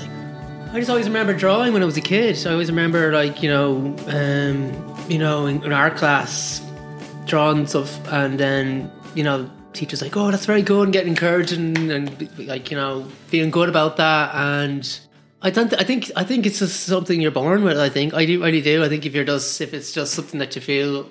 I 0.74 0.80
just 0.80 0.90
always 0.90 1.08
remember 1.08 1.34
drawing 1.34 1.72
when 1.72 1.82
I 1.82 1.86
was 1.86 1.96
a 1.96 2.02
kid. 2.02 2.36
So 2.36 2.50
I 2.50 2.54
always 2.54 2.70
remember, 2.70 3.14
like 3.14 3.42
you 3.42 3.50
know, 3.50 3.96
um, 4.08 5.10
you 5.10 5.18
know, 5.18 5.46
in, 5.46 5.64
in 5.64 5.72
art 5.72 5.96
class, 5.96 6.62
drawing 7.26 7.66
stuff, 7.68 8.06
and 8.12 8.38
then 8.38 8.92
you 9.16 9.24
know, 9.24 9.50
teachers 9.72 10.02
like, 10.02 10.18
"Oh, 10.18 10.30
that's 10.30 10.46
very 10.46 10.62
good," 10.62 10.84
and 10.84 10.92
getting 10.92 11.12
encouraged 11.12 11.54
and, 11.54 12.38
like 12.46 12.70
you 12.70 12.76
know, 12.76 13.08
feeling 13.28 13.50
good 13.50 13.70
about 13.70 13.96
that. 13.96 14.36
And 14.36 15.00
I 15.42 15.52
don't. 15.52 15.74
I 15.80 15.86
think. 15.86 16.12
I 16.18 16.26
think 16.26 16.46
it's 16.46 16.60
just 16.60 16.84
something 16.84 17.22
you're 17.22 17.32
born 17.32 17.64
with. 17.64 17.80
I 17.80 17.88
think. 17.88 18.14
I 18.14 18.26
do. 18.26 18.44
Really 18.44 18.60
do. 18.60 18.84
I 18.84 18.90
think 18.90 19.06
if 19.06 19.16
you're 19.16 19.24
just 19.24 19.62
if 19.62 19.74
it's 19.74 19.94
just 19.94 20.14
something 20.14 20.42
that 20.42 20.54
you 20.54 20.62
feel 20.62 21.10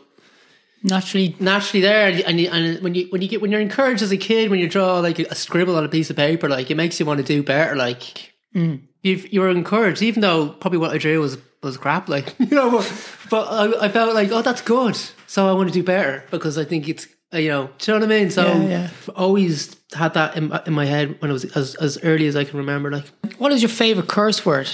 naturally, 0.85 1.35
naturally 1.41 1.81
there 1.81 2.07
and, 2.27 2.39
you- 2.41 2.49
and, 2.53 2.81
when 2.85 2.95
you 2.95 3.07
when 3.11 3.21
you 3.23 3.29
get 3.29 3.41
when 3.43 3.51
you're 3.51 3.61
encouraged 3.61 4.03
as 4.03 4.13
a 4.13 4.17
kid 4.17 4.51
when 4.51 4.61
you 4.61 4.69
draw 4.69 5.01
like 5.01 5.19
a 5.19 5.35
scribble 5.35 5.75
on 5.77 5.85
a 5.85 5.89
piece 5.89 6.11
of 6.11 6.17
paper 6.17 6.49
like 6.49 6.71
it 6.71 6.77
makes 6.77 7.01
you 7.01 7.07
want 7.07 7.19
to 7.19 7.25
do 7.25 7.43
better 7.43 7.75
like 7.75 8.31
Mm. 8.55 8.83
you've, 9.03 9.33
you 9.33 9.41
were 9.41 9.49
encouraged 9.51 10.01
even 10.01 10.21
though 10.21 10.49
probably 10.51 10.79
what 10.79 10.93
I 10.93 10.99
drew 10.99 11.21
was 11.21 11.37
was 11.65 11.77
crap 11.77 12.09
like 12.09 12.37
you 12.39 12.55
know 12.55 12.71
but, 12.71 12.93
but 13.31 13.45
I, 13.49 13.87
I 13.87 13.89
felt 13.89 14.15
like 14.15 14.31
oh 14.31 14.43
that's 14.43 14.63
good 14.63 14.95
so 15.27 15.49
I 15.49 15.53
want 15.55 15.69
to 15.71 15.75
do 15.75 15.83
better 15.83 16.23
because 16.31 16.57
I 16.57 16.65
think 16.65 16.89
it's 16.89 17.09
uh, 17.35 17.39
you 17.39 17.49
know 17.49 17.69
do 17.79 17.91
you 17.93 17.99
know 17.99 18.07
what 18.07 18.13
I 18.15 18.17
mean 18.21 18.31
so 18.31 18.45
Yeah, 18.47 18.69
yeah. 18.69 18.91
Always 19.17 19.75
had 19.93 20.15
that 20.15 20.37
in, 20.37 20.51
my- 20.51 20.63
in 20.67 20.73
my 20.73 20.85
head 20.87 21.21
when 21.21 21.31
I 21.31 21.35
was 21.35 21.45
as, 21.57 21.75
as 21.77 21.99
early 22.05 22.29
as 22.29 22.37
I 22.37 22.45
can 22.45 22.59
remember 22.59 22.93
like 22.93 23.07
what 23.39 23.51
is 23.51 23.61
your 23.61 23.71
favorite 23.71 24.07
curse 24.09 24.47
word? 24.47 24.69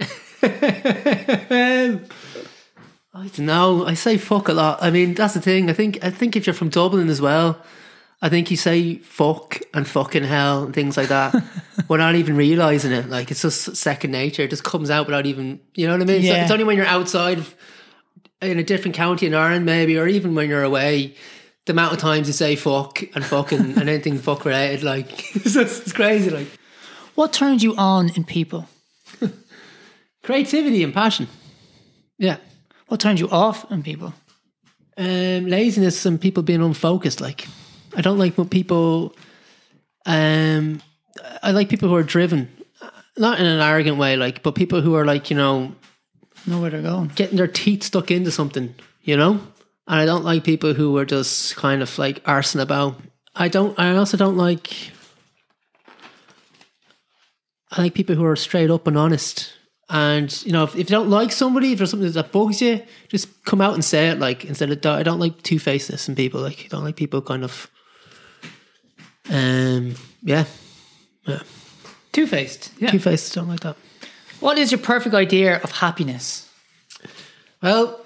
I 3.16 3.28
don't 3.28 3.46
know. 3.46 3.86
I 3.86 3.94
say 3.94 4.18
fuck 4.18 4.48
a 4.48 4.52
lot. 4.52 4.78
I 4.82 4.90
mean, 4.90 5.14
that's 5.14 5.34
the 5.34 5.40
thing. 5.40 5.70
I 5.70 5.72
think 5.72 5.98
I 6.04 6.10
think 6.10 6.36
if 6.36 6.46
you're 6.46 6.54
from 6.54 6.68
Dublin 6.68 7.08
as 7.08 7.20
well, 7.20 7.60
I 8.20 8.28
think 8.28 8.50
you 8.50 8.56
say 8.56 8.96
fuck 8.96 9.60
and 9.74 9.86
fucking 9.88 10.24
hell 10.24 10.64
and 10.64 10.74
things 10.74 10.96
like 10.96 11.08
that 11.08 11.34
without 11.88 12.14
even 12.14 12.36
realizing 12.36 12.92
it. 12.92 13.08
Like 13.08 13.30
it's 13.30 13.42
just 13.42 13.76
second 13.76 14.10
nature. 14.10 14.42
It 14.42 14.50
just 14.50 14.64
comes 14.64 14.90
out 14.90 15.06
without 15.06 15.26
even 15.26 15.60
you 15.74 15.86
know 15.86 15.94
what 15.94 16.02
I 16.02 16.04
mean. 16.04 16.22
So 16.22 16.28
it's 16.42 16.50
only 16.50 16.64
when 16.64 16.76
you're 16.76 16.86
outside 16.86 17.38
of- 17.38 17.54
in 18.42 18.58
a 18.58 18.62
different 18.62 18.94
county 18.94 19.26
in 19.26 19.34
Ireland, 19.34 19.64
maybe, 19.64 19.96
or 19.98 20.06
even 20.06 20.34
when 20.34 20.50
you're 20.50 20.62
away. 20.62 21.14
The 21.64 21.72
amount 21.72 21.94
of 21.94 21.98
times 21.98 22.26
you 22.28 22.34
say 22.34 22.54
fuck 22.54 23.02
and 23.14 23.24
fucking 23.24 23.58
and 23.78 23.88
anything 23.88 24.18
fuck 24.18 24.44
related, 24.44 24.82
like 24.84 25.08
it's, 25.36 25.54
just, 25.54 25.82
it's 25.82 25.92
crazy. 25.92 26.28
Like 26.30 26.46
What 27.14 27.32
turns 27.32 27.62
you 27.64 27.74
on 27.76 28.10
in 28.10 28.24
people? 28.24 28.68
creativity 30.22 30.82
and 30.84 30.92
passion. 30.92 31.28
Yeah. 32.18 32.36
What 32.88 33.00
turns 33.00 33.20
you 33.20 33.28
off 33.30 33.70
in 33.70 33.82
people? 33.82 34.14
um, 34.98 35.46
laziness 35.46 36.06
and 36.06 36.18
people 36.20 36.42
being 36.42 36.62
unfocused. 36.62 37.20
Like, 37.20 37.46
I 37.94 38.00
don't 38.00 38.18
like 38.18 38.38
when 38.38 38.48
people. 38.48 39.14
Um, 40.06 40.80
I 41.42 41.50
like 41.50 41.68
people 41.68 41.88
who 41.88 41.96
are 41.96 42.02
driven, 42.02 42.48
not 43.18 43.38
in 43.40 43.46
an 43.46 43.60
arrogant 43.60 43.98
way, 43.98 44.16
like, 44.16 44.42
but 44.42 44.54
people 44.54 44.80
who 44.80 44.94
are 44.94 45.04
like 45.04 45.30
you 45.30 45.36
know 45.36 45.74
Know 46.46 46.60
where 46.60 46.70
they're 46.70 46.80
going. 46.82 47.10
getting 47.14 47.36
their 47.36 47.48
teeth 47.48 47.82
stuck 47.82 48.10
into 48.10 48.30
something, 48.30 48.74
you 49.02 49.16
know. 49.16 49.32
And 49.88 50.00
I 50.00 50.06
don't 50.06 50.24
like 50.24 50.44
people 50.44 50.72
who 50.74 50.96
are 50.96 51.04
just 51.04 51.56
kind 51.56 51.82
of 51.82 51.98
like 51.98 52.22
arsing 52.24 52.60
about. 52.60 52.98
I 53.34 53.48
don't. 53.48 53.78
I 53.78 53.96
also 53.96 54.16
don't 54.16 54.36
like. 54.36 54.72
I 57.72 57.82
like 57.82 57.94
people 57.94 58.14
who 58.14 58.24
are 58.24 58.36
straight 58.36 58.70
up 58.70 58.86
and 58.86 58.96
honest. 58.96 59.52
And 59.88 60.44
you 60.44 60.52
know, 60.52 60.64
if, 60.64 60.72
if 60.74 60.90
you 60.90 60.96
don't 60.96 61.10
like 61.10 61.30
somebody, 61.30 61.72
if 61.72 61.78
there's 61.78 61.90
something 61.90 62.10
that 62.10 62.32
bugs 62.32 62.60
you, 62.60 62.82
just 63.08 63.44
come 63.44 63.60
out 63.60 63.74
and 63.74 63.84
say 63.84 64.08
it. 64.08 64.18
Like 64.18 64.44
instead 64.44 64.70
of 64.70 64.84
I 64.84 65.02
don't 65.02 65.20
like 65.20 65.42
two 65.42 65.58
facedness 65.58 66.08
in 66.08 66.16
people. 66.16 66.40
Like 66.40 66.64
I 66.64 66.68
don't 66.68 66.84
like 66.84 66.96
people 66.96 67.22
kind 67.22 67.44
of. 67.44 67.70
Um. 69.30 69.94
Yeah. 70.22 70.44
Two 72.12 72.26
faced. 72.26 72.72
Yeah. 72.78 72.90
Two 72.90 72.98
faced. 72.98 73.34
Don't 73.34 73.48
like 73.48 73.60
that. 73.60 73.76
What 74.40 74.58
is 74.58 74.72
your 74.72 74.80
perfect 74.80 75.14
idea 75.14 75.60
of 75.60 75.70
happiness? 75.70 76.48
Well, 77.62 78.00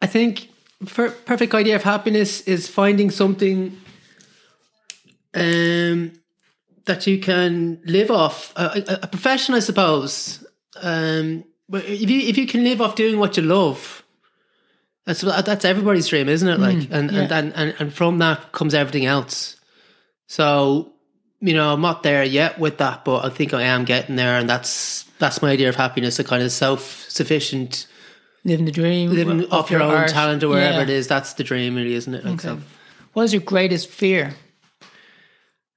I 0.00 0.06
think 0.06 0.50
per- 0.86 1.10
perfect 1.10 1.54
idea 1.54 1.76
of 1.76 1.82
happiness 1.82 2.42
is 2.42 2.68
finding 2.68 3.10
something 3.10 3.76
um, 5.34 6.12
that 6.84 7.06
you 7.06 7.18
can 7.18 7.80
live 7.84 8.10
off. 8.10 8.52
A, 8.56 8.84
a, 8.88 8.98
a 9.02 9.06
profession, 9.06 9.54
I 9.54 9.60
suppose. 9.60 10.45
Um, 10.82 11.44
but 11.68 11.84
if 11.84 12.08
you 12.10 12.20
if 12.20 12.38
you 12.38 12.46
can 12.46 12.64
live 12.64 12.80
off 12.80 12.94
doing 12.94 13.18
what 13.18 13.36
you 13.36 13.42
love, 13.42 14.04
that's 15.04 15.20
that's 15.20 15.64
everybody's 15.64 16.08
dream, 16.08 16.28
isn't 16.28 16.48
it? 16.48 16.58
Like, 16.60 16.88
and, 16.90 17.10
yeah. 17.10 17.20
and, 17.22 17.32
and 17.32 17.52
and 17.54 17.74
and 17.78 17.94
from 17.94 18.18
that 18.18 18.52
comes 18.52 18.74
everything 18.74 19.06
else. 19.06 19.56
So, 20.28 20.92
you 21.40 21.54
know, 21.54 21.72
I'm 21.72 21.80
not 21.80 22.02
there 22.02 22.24
yet 22.24 22.58
with 22.58 22.78
that, 22.78 23.04
but 23.04 23.24
I 23.24 23.28
think 23.30 23.54
I 23.54 23.62
am 23.62 23.84
getting 23.84 24.16
there, 24.16 24.38
and 24.38 24.48
that's 24.48 25.04
that's 25.18 25.42
my 25.42 25.50
idea 25.50 25.68
of 25.68 25.76
happiness, 25.76 26.18
a 26.18 26.24
kind 26.24 26.42
of 26.42 26.50
self 26.52 27.06
sufficient 27.08 27.86
Living 28.44 28.64
the 28.66 28.72
dream. 28.72 29.10
living 29.10 29.42
of 29.44 29.52
off 29.52 29.70
your, 29.72 29.82
own 29.82 29.92
art. 29.94 30.08
talent 30.10 30.42
or 30.44 30.48
wherever 30.50 30.76
Yeah. 30.78 30.82
it 30.82 30.90
is. 30.90 31.08
That's 31.08 31.32
the 31.34 31.42
dream, 31.44 31.74
really, 31.74 31.94
isn't 31.94 32.14
it? 32.14 32.24
Like 32.24 32.44
Okay. 32.44 32.60
What 33.12 33.22
is 33.24 33.32
your 33.32 33.42
greatest 33.42 33.88
fear? 33.88 34.34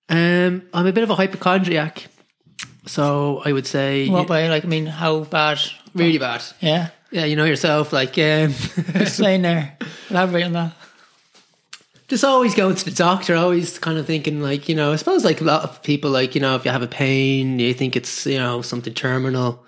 Um, 0.10 0.64
I'm 0.74 0.86
a 0.88 0.92
bit 0.92 1.04
of 1.04 1.10
a 1.10 1.16
hypochondriac, 1.16 2.08
so 2.90 3.42
I 3.46 3.52
would 3.52 3.68
say 3.68 4.10
What 4.10 4.30
way? 4.30 4.50
Like, 4.50 4.66
I 4.66 4.68
mean, 4.68 4.86
how 4.88 5.22
bad? 5.22 5.60
really 5.94 6.18
bad. 6.18 6.44
Yeah. 6.60 6.90
Yeah, 7.12 7.26
you 7.26 7.36
know 7.36 7.46
yourself, 7.46 7.92
like 7.94 8.18
um, 8.18 8.54
Explain 8.96 9.42
there. 9.42 9.78
Elaborate 10.10 10.44
on 10.44 10.54
that. 10.54 10.74
just 12.08 12.24
always 12.24 12.54
going 12.56 12.76
to 12.76 12.86
the 12.86 12.92
doctor, 12.92 13.36
always 13.36 13.80
kind 13.80 13.98
of 13.98 14.06
thinking 14.06 14.42
like, 14.42 14.70
you 14.70 14.76
know, 14.76 14.92
I 14.94 14.96
suppose 14.96 15.26
like 15.26 15.42
a 15.42 15.44
lot 15.44 15.64
of 15.64 15.82
people, 15.82 16.12
like, 16.12 16.36
you 16.36 16.42
know, 16.42 16.56
if 16.56 16.66
you 16.66 16.72
have 16.72 16.84
a 16.84 16.88
pain, 16.88 17.58
you 17.60 17.74
think 17.74 17.96
it's, 17.96 18.26
you 18.28 18.38
know, 18.38 18.62
something 18.62 18.94
terminal 18.94 19.64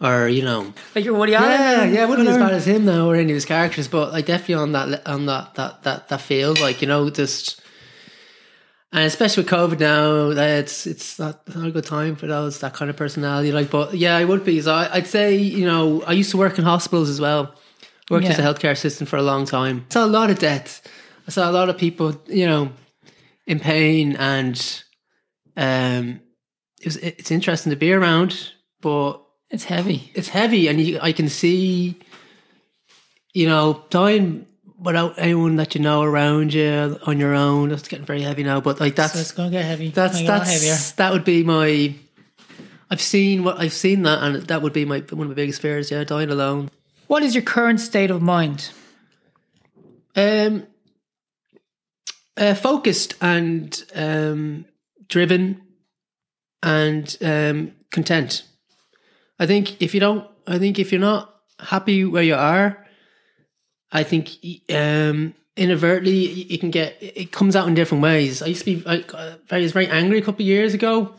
or, 0.00 0.26
you 0.28 0.42
know, 0.42 0.72
Like 0.96 1.04
your 1.04 1.14
Woody 1.14 1.36
Allen? 1.36 1.50
yeah, 1.50 1.84
yeah, 1.84 2.04
wouldn't 2.06 2.26
be 2.26 2.32
as 2.32 2.38
bad 2.38 2.52
as 2.52 2.66
him 2.66 2.84
though 2.86 3.08
or 3.08 3.14
any 3.14 3.30
of 3.30 3.36
his 3.36 3.44
characters, 3.44 3.86
but 3.86 4.12
like 4.12 4.26
definitely 4.26 4.56
on 4.56 4.72
that, 4.72 5.06
on 5.06 5.26
that, 5.26 5.54
that, 5.54 5.82
that, 5.84 6.08
that 6.08 6.20
field, 6.20 6.58
like, 6.60 6.82
you 6.82 6.88
know, 6.88 7.08
just, 7.10 7.61
and 8.92 9.04
especially 9.04 9.42
with 9.42 9.52
COVID 9.52 9.80
now, 9.80 10.30
it's, 10.30 10.86
it's 10.86 11.18
not, 11.18 11.48
not 11.54 11.66
a 11.66 11.70
good 11.70 11.84
time 11.84 12.14
for 12.14 12.26
those, 12.26 12.60
that 12.60 12.74
kind 12.74 12.90
of 12.90 12.96
personality. 12.96 13.50
Like, 13.50 13.70
but 13.70 13.94
yeah, 13.94 14.16
I 14.16 14.24
would 14.24 14.44
be. 14.44 14.60
So 14.60 14.74
I, 14.74 14.96
I'd 14.96 15.06
say, 15.06 15.36
you 15.36 15.64
know, 15.64 16.02
I 16.02 16.12
used 16.12 16.30
to 16.32 16.36
work 16.36 16.58
in 16.58 16.64
hospitals 16.64 17.08
as 17.08 17.20
well. 17.20 17.54
Worked 18.10 18.26
as 18.26 18.38
a 18.38 18.42
healthcare 18.42 18.72
assistant 18.72 19.08
for 19.08 19.16
a 19.16 19.22
long 19.22 19.46
time. 19.46 19.86
Saw 19.88 20.04
a 20.04 20.06
lot 20.06 20.28
of 20.28 20.38
death. 20.38 20.86
I 21.26 21.30
saw 21.30 21.48
a 21.48 21.52
lot 21.52 21.70
of 21.70 21.78
people, 21.78 22.20
you 22.26 22.46
know, 22.46 22.72
in 23.46 23.58
pain, 23.58 24.16
and 24.16 24.82
um, 25.56 26.20
it 26.80 26.84
was, 26.84 26.96
it's 26.98 27.30
interesting 27.30 27.70
to 27.70 27.76
be 27.76 27.92
around, 27.92 28.52
but 28.82 29.22
It's 29.50 29.64
heavy. 29.64 30.10
it's 30.14 30.28
heavy, 30.28 30.68
and 30.68 30.80
you, 30.80 30.98
I 31.00 31.12
can 31.12 31.28
see, 31.28 31.98
you 33.32 33.48
know, 33.48 33.84
dying 33.88 34.46
without 34.82 35.14
anyone 35.18 35.56
that 35.56 35.74
you 35.74 35.80
know 35.80 36.02
around 36.02 36.52
you 36.52 36.98
on 37.06 37.18
your 37.18 37.34
own. 37.34 37.70
That's 37.70 37.88
getting 37.88 38.06
very 38.06 38.22
heavy 38.22 38.42
now, 38.42 38.60
but 38.60 38.80
like 38.80 38.96
that's 38.96 39.14
So 39.14 39.20
it's 39.20 39.32
going 39.32 39.50
to 39.50 39.56
get 39.56 39.64
heavy. 39.64 39.88
that's 39.90 40.18
get 40.18 40.26
that's 40.26 40.92
that 40.92 41.12
would 41.12 41.24
be 41.24 41.42
my. 41.42 41.94
I've 42.90 43.00
seen 43.00 43.44
what 43.44 43.58
I've 43.58 43.72
seen 43.72 44.02
that, 44.02 44.22
and 44.22 44.42
that 44.42 44.62
would 44.62 44.72
be 44.72 44.84
my 44.84 45.00
one 45.10 45.22
of 45.22 45.28
my 45.28 45.34
biggest 45.34 45.62
fears. 45.62 45.90
Yeah, 45.90 46.04
dying 46.04 46.30
alone. 46.30 46.70
What 47.06 47.22
is 47.22 47.34
your 47.34 47.44
current 47.44 47.80
state 47.80 48.10
of 48.10 48.22
mind? 48.22 48.70
Um, 50.14 50.66
uh, 52.36 52.54
focused 52.54 53.14
and 53.20 53.82
um, 53.94 54.66
driven 55.08 55.62
and 56.62 57.16
um, 57.22 57.72
content. 57.90 58.44
I 59.38 59.46
think 59.46 59.80
if 59.82 59.94
you 59.94 60.00
don't, 60.00 60.28
I 60.46 60.58
think 60.58 60.78
if 60.78 60.92
you're 60.92 61.00
not 61.00 61.34
happy 61.58 62.04
where 62.04 62.22
you 62.22 62.34
are, 62.34 62.81
I 63.92 64.02
think 64.02 64.30
um, 64.70 65.34
inadvertently 65.56 66.14
you 66.14 66.58
can 66.58 66.70
get 66.70 66.96
it 67.00 67.30
comes 67.30 67.54
out 67.54 67.68
in 67.68 67.74
different 67.74 68.02
ways. 68.02 68.42
I 68.42 68.46
used 68.46 68.64
to 68.64 68.76
be 68.76 68.82
I, 68.86 69.04
I 69.50 69.58
was 69.58 69.72
very 69.72 69.88
angry 69.88 70.18
a 70.18 70.22
couple 70.22 70.42
of 70.42 70.48
years 70.48 70.74
ago. 70.74 71.14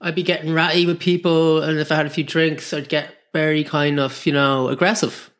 I'd 0.00 0.14
be 0.14 0.22
getting 0.22 0.52
ratty 0.52 0.86
with 0.86 1.00
people, 1.00 1.62
and 1.62 1.78
if 1.78 1.90
I 1.90 1.96
had 1.96 2.06
a 2.06 2.10
few 2.10 2.24
drinks, 2.24 2.72
I'd 2.74 2.88
get 2.88 3.10
very 3.32 3.64
kind 3.64 3.98
of 3.98 4.24
you 4.26 4.32
know 4.32 4.68
aggressive. 4.68 5.30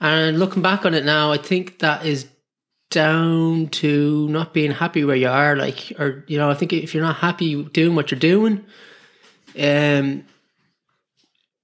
And 0.00 0.38
looking 0.38 0.62
back 0.62 0.86
on 0.86 0.94
it 0.94 1.04
now, 1.04 1.30
I 1.32 1.36
think 1.36 1.80
that 1.80 2.06
is 2.06 2.26
down 2.90 3.68
to 3.68 4.26
not 4.28 4.54
being 4.54 4.70
happy 4.70 5.04
where 5.04 5.16
you 5.16 5.28
are. 5.28 5.56
Like, 5.56 5.92
or 5.98 6.24
you 6.26 6.38
know, 6.38 6.50
I 6.50 6.54
think 6.54 6.72
if 6.72 6.94
you're 6.94 7.02
not 7.02 7.16
happy 7.16 7.62
doing 7.64 7.94
what 7.94 8.10
you're 8.10 8.20
doing, 8.20 8.64
um, 9.58 10.24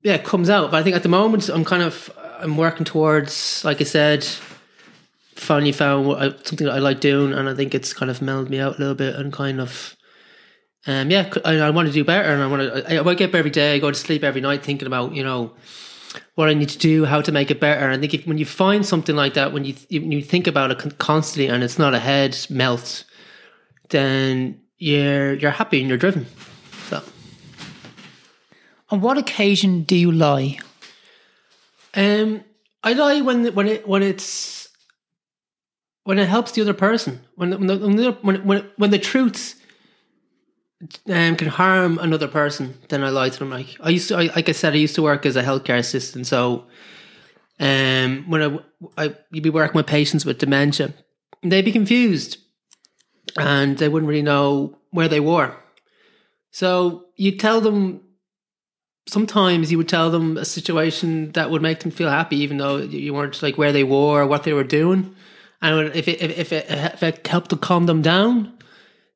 yeah, 0.03 0.15
it 0.15 0.25
comes 0.25 0.51
out. 0.51 0.71
But 0.71 0.79
I 0.79 0.83
think 0.83 0.95
at 0.95 1.03
the 1.03 1.09
moment, 1.09 1.49
I'm 1.49 1.65
kind 1.65 1.83
of 1.83 2.16
I'm 2.39 2.57
working 2.57 2.85
towards, 2.85 3.65
like 3.65 3.81
I 3.81 3.85
said, 3.85 4.25
finally 5.35 5.73
found 5.73 6.07
what 6.07 6.23
I, 6.23 6.29
something 6.43 6.67
that 6.67 6.75
I 6.75 6.79
like 6.79 7.01
doing, 7.01 7.33
and 7.33 7.49
I 7.49 7.55
think 7.55 7.75
it's 7.75 7.93
kind 7.93 8.11
of 8.11 8.21
mellowed 8.23 8.51
me 8.51 8.59
out 8.59 8.77
a 8.77 8.79
little 8.79 8.95
bit 8.95 9.15
and 9.17 9.33
kind 9.33 9.61
of. 9.61 9.97
Um, 10.89 11.11
yeah, 11.11 11.33
I, 11.45 11.59
I 11.59 11.71
want 11.71 11.89
to 11.89 11.93
do 11.93 12.05
better, 12.05 12.29
and 12.29 12.43
I 12.43 12.47
want 12.47 12.63
to. 12.63 12.93
I, 12.93 12.97
I 12.99 13.01
wake 13.03 13.21
up 13.21 13.35
every 13.35 13.51
day, 13.51 13.75
I 13.75 13.79
go 13.79 13.91
to 13.91 13.97
sleep 13.97 14.23
every 14.23 14.41
night, 14.41 14.63
thinking 14.63 14.87
about 14.87 15.15
you 15.15 15.25
know 15.25 15.53
what 16.35 16.49
I 16.49 16.55
need 16.55 16.69
to 16.71 16.79
do, 16.79 17.05
how 17.05 17.21
to 17.21 17.33
make 17.33 17.51
it 17.51 17.61
better. 17.61 17.85
And 17.85 17.93
I 17.93 17.99
think 17.99 18.15
if, 18.15 18.27
when 18.27 18.39
you 18.39 18.47
find 18.47 18.87
something 18.87 19.17
like 19.17 19.35
that, 19.35 19.53
when 19.53 19.65
you 19.65 19.75
when 19.91 20.13
you 20.13 20.23
think 20.23 20.47
about 20.47 20.71
it 20.71 20.99
constantly, 20.99 21.53
and 21.53 21.65
it's 21.65 21.79
not 21.79 21.95
a 21.95 21.99
head 21.99 22.39
melt, 22.49 23.05
then 23.91 24.61
you're 24.79 25.35
you're 25.35 25.51
happy 25.51 25.81
and 25.81 25.89
you're 25.89 25.99
driven. 25.99 26.27
So, 26.89 27.03
On 28.91 29.01
what 29.01 29.19
occasion 29.19 29.83
do 29.83 29.97
you 29.97 30.13
lie? 30.13 30.59
Um, 31.97 32.45
I 32.83 32.93
lie 32.93 33.21
when 33.21 33.53
when 33.55 33.67
it 33.67 33.89
when 33.89 34.03
it's 34.03 34.69
when 36.05 36.21
it 36.21 36.29
helps 36.29 36.53
the 36.53 36.63
other 36.63 36.75
person. 36.75 37.21
When 37.35 37.51
when 37.51 37.67
the, 37.67 37.79
when 37.79 37.97
the, 37.97 38.13
when, 38.23 38.71
when, 38.77 38.91
the 38.91 38.99
truth 38.99 39.61
um, 41.09 41.35
can 41.37 41.49
harm 41.49 41.99
another 41.99 42.29
person, 42.29 42.79
then 42.89 43.03
I 43.03 43.09
lie 43.09 43.29
to 43.29 43.39
them. 43.39 43.51
Like 43.51 43.77
I 43.81 43.89
used 43.91 44.09
to, 44.09 44.17
I, 44.17 44.31
like 44.37 44.49
I 44.49 44.53
said, 44.53 44.73
I 44.73 44.77
used 44.77 44.95
to 44.95 45.03
work 45.03 45.27
as 45.27 45.35
a 45.35 45.43
healthcare 45.43 45.79
assistant. 45.79 46.29
So, 46.29 46.67
um, 47.59 48.25
when 48.29 48.43
I, 48.43 48.59
I 48.97 49.15
you'd 49.33 49.43
be 49.43 49.51
working 49.51 49.75
with 49.75 49.89
patients 49.89 50.25
with 50.25 50.39
dementia, 50.39 50.95
they'd 51.43 51.65
be 51.65 51.73
confused, 51.73 52.39
and 53.37 53.77
they 53.79 53.89
wouldn't 53.89 54.09
really 54.09 54.23
know 54.23 54.79
where 54.91 55.09
they 55.09 55.21
were. 55.21 55.57
So 56.53 57.07
you 57.17 57.37
tell 57.37 57.61
them. 57.61 58.03
Sometimes 59.09 59.71
you 59.71 59.79
would 59.79 59.89
tell 59.89 60.11
them 60.11 60.37
a 60.37 60.45
situation 60.45 61.33
that 61.33 61.51
would 61.51 61.63
make 61.63 61.81
them 61.81 61.93
feel 61.93 62.11
happy, 62.11 62.39
even 62.39 62.59
though 62.59 62.79
you 62.79 63.15
weren't 63.15 63.41
like 63.43 63.57
where 63.57 63.73
they 63.73 63.85
were 63.85 64.23
or 64.23 64.27
what 64.27 64.43
they 64.43 64.53
were 64.53 64.65
doing. 64.65 65.15
And 65.63 65.95
if 65.95 66.09
it, 66.09 66.21
if 66.21 66.53
it, 66.53 66.67
if 66.69 67.03
it 67.03 67.27
helped 67.27 67.51
to 67.51 67.57
calm 67.57 67.87
them 67.87 68.03
down, 68.03 68.53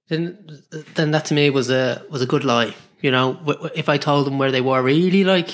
then 0.08 0.62
then 0.94 1.10
that 1.10 1.26
to 1.26 1.34
me 1.34 1.50
was 1.50 1.70
a 1.70 2.04
was 2.08 2.22
a 2.22 2.26
good 2.26 2.44
lie. 2.44 2.74
You 3.00 3.10
know, 3.10 3.38
if 3.74 3.88
I 3.88 3.96
told 3.96 4.26
them 4.26 4.38
where 4.38 4.52
they 4.52 4.60
were 4.60 4.82
really, 4.82 5.24
like 5.24 5.50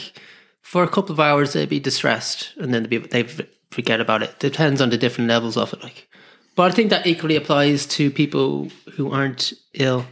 for 0.63 0.83
a 0.83 0.89
couple 0.89 1.13
of 1.13 1.21
hours, 1.21 1.53
they'd 1.53 1.69
be 1.69 1.81
distressed, 1.81 2.53
and 2.57 2.75
then 2.75 2.83
they'd, 2.83 2.89
be, 2.89 2.99
they'd 2.99 3.49
forget 3.71 4.01
about 4.01 4.23
it. 4.23 4.39
Depends 4.39 4.81
on 4.81 4.91
the 4.91 4.99
different 4.99 5.29
levels 5.29 5.57
of 5.57 5.73
it, 5.73 5.83
like. 5.83 6.09
But 6.57 6.73
I 6.73 6.75
think 6.75 6.91
that 6.91 7.07
equally 7.07 7.37
applies 7.37 7.87
to 7.87 8.11
people 8.11 8.69
who 8.95 9.13
aren't 9.13 9.53
ill. 9.75 10.07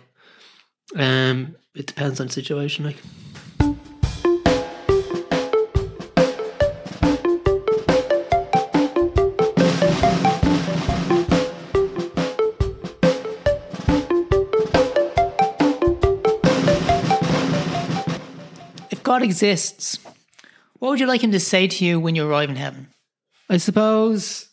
Um, 0.94 1.56
it 1.74 1.86
depends 1.86 2.20
on 2.20 2.28
the 2.28 2.32
situation, 2.32 2.84
like. 2.84 2.98
God 19.14 19.22
exists, 19.22 20.00
what 20.80 20.88
would 20.88 20.98
you 20.98 21.06
like 21.06 21.22
him 21.22 21.30
to 21.30 21.38
say 21.38 21.68
to 21.68 21.84
you 21.84 22.00
when 22.00 22.16
you 22.16 22.28
arrive 22.28 22.50
in 22.50 22.56
heaven? 22.56 22.88
I 23.48 23.58
suppose. 23.58 24.48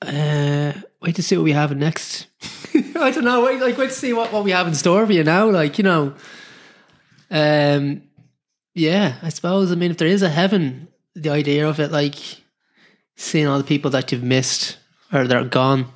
Uh, 0.00 0.72
wait 1.02 1.16
to 1.16 1.22
see 1.24 1.36
what 1.36 1.42
we 1.42 1.50
have 1.50 1.76
next. 1.76 2.28
I 2.94 3.10
don't 3.10 3.24
know. 3.24 3.44
Wait, 3.44 3.60
like 3.60 3.76
wait 3.76 3.88
to 3.88 3.92
see 3.92 4.12
what, 4.12 4.32
what 4.32 4.44
we 4.44 4.52
have 4.52 4.68
in 4.68 4.74
store 4.74 5.04
for 5.04 5.12
you 5.12 5.24
now. 5.24 5.50
Like 5.50 5.78
you 5.78 5.82
know, 5.82 6.14
um, 7.32 8.02
yeah. 8.72 9.16
I 9.22 9.30
suppose. 9.30 9.72
I 9.72 9.74
mean, 9.74 9.90
if 9.90 9.96
there 9.96 10.06
is 10.06 10.22
a 10.22 10.28
heaven, 10.28 10.86
the 11.16 11.30
idea 11.30 11.68
of 11.68 11.80
it, 11.80 11.90
like 11.90 12.14
seeing 13.16 13.48
all 13.48 13.58
the 13.58 13.64
people 13.64 13.90
that 13.90 14.12
you've 14.12 14.22
missed 14.22 14.78
or 15.12 15.26
that 15.26 15.36
are 15.36 15.48
gone, 15.48 15.86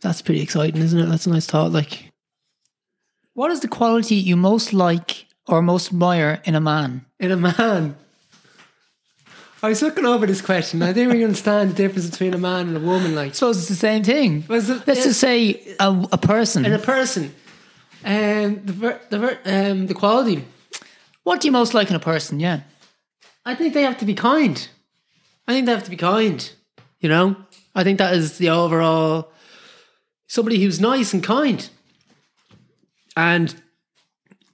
that's 0.00 0.22
pretty 0.22 0.42
exciting, 0.42 0.82
isn't 0.82 0.98
it? 0.98 1.06
That's 1.06 1.28
a 1.28 1.30
nice 1.30 1.46
thought. 1.46 1.70
Like, 1.70 2.09
What 3.40 3.50
is 3.50 3.60
the 3.60 3.68
quality 3.68 4.16
you 4.16 4.36
most 4.36 4.74
like 4.74 5.24
or 5.48 5.62
most 5.62 5.92
admire 5.92 6.42
in 6.44 6.54
a 6.54 6.60
man? 6.60 7.06
in 7.18 7.30
a 7.30 7.38
man. 7.38 7.96
I 9.62 9.70
was 9.70 9.80
looking 9.80 10.04
over 10.04 10.26
this 10.26 10.42
question. 10.42 10.82
I 10.82 10.92
didn't 10.92 11.10
really 11.10 11.24
understand 11.24 11.70
the 11.70 11.74
difference 11.74 12.10
between 12.10 12.34
a 12.34 12.38
man 12.38 12.68
and 12.68 12.76
a 12.76 12.80
woman. 12.80 13.14
Like, 13.14 13.30
I 13.30 13.32
suppose 13.32 13.56
it's 13.56 13.68
the 13.68 13.74
same 13.76 14.04
thing. 14.04 14.44
Was 14.46 14.68
it- 14.68 14.86
Let's 14.86 15.04
just 15.04 15.20
say 15.20 15.74
a, 15.80 16.06
a 16.12 16.18
person. 16.18 16.66
in 16.66 16.74
a 16.74 16.78
person, 16.78 17.34
um, 18.04 18.60
the 18.62 18.74
ver- 18.74 19.00
the 19.08 19.18
ver- 19.18 19.40
um, 19.46 19.86
the 19.86 19.94
quality. 19.94 20.44
what 21.22 21.40
do 21.40 21.48
you 21.48 21.52
most 21.52 21.72
like 21.72 21.88
in 21.88 21.96
a 21.96 22.06
person? 22.12 22.40
Yeah. 22.40 22.60
I 23.46 23.54
think 23.54 23.72
they 23.72 23.84
have 23.84 23.96
to 24.00 24.04
be 24.04 24.12
kind. 24.14 24.68
I 25.48 25.54
think 25.54 25.64
they 25.64 25.72
have 25.72 25.84
to 25.84 25.90
be 25.90 25.96
kind. 25.96 26.38
You 27.00 27.08
know, 27.08 27.36
I 27.74 27.84
think 27.84 27.96
that 28.00 28.12
is 28.12 28.36
the 28.36 28.50
overall 28.50 29.32
somebody 30.26 30.62
who's 30.62 30.78
nice 30.78 31.14
and 31.14 31.24
kind, 31.24 31.70
and 33.20 33.54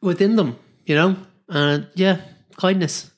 within 0.01 0.37
them, 0.37 0.59
you 0.85 0.95
know, 0.95 1.17
and 1.49 1.87
yeah, 1.95 2.21
kindness, 2.57 3.11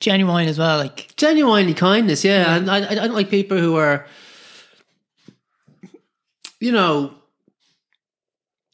Genuine 0.00 0.46
as 0.46 0.58
well. 0.60 0.78
Like, 0.78 1.12
genuinely 1.16 1.74
kindness. 1.74 2.24
Yeah, 2.24 2.54
and 2.54 2.70
I, 2.70 2.88
I 2.88 2.94
don't 2.94 3.14
like 3.14 3.30
people 3.30 3.58
who 3.58 3.74
are 3.76 4.06
you 6.60 6.72
know, 6.72 7.14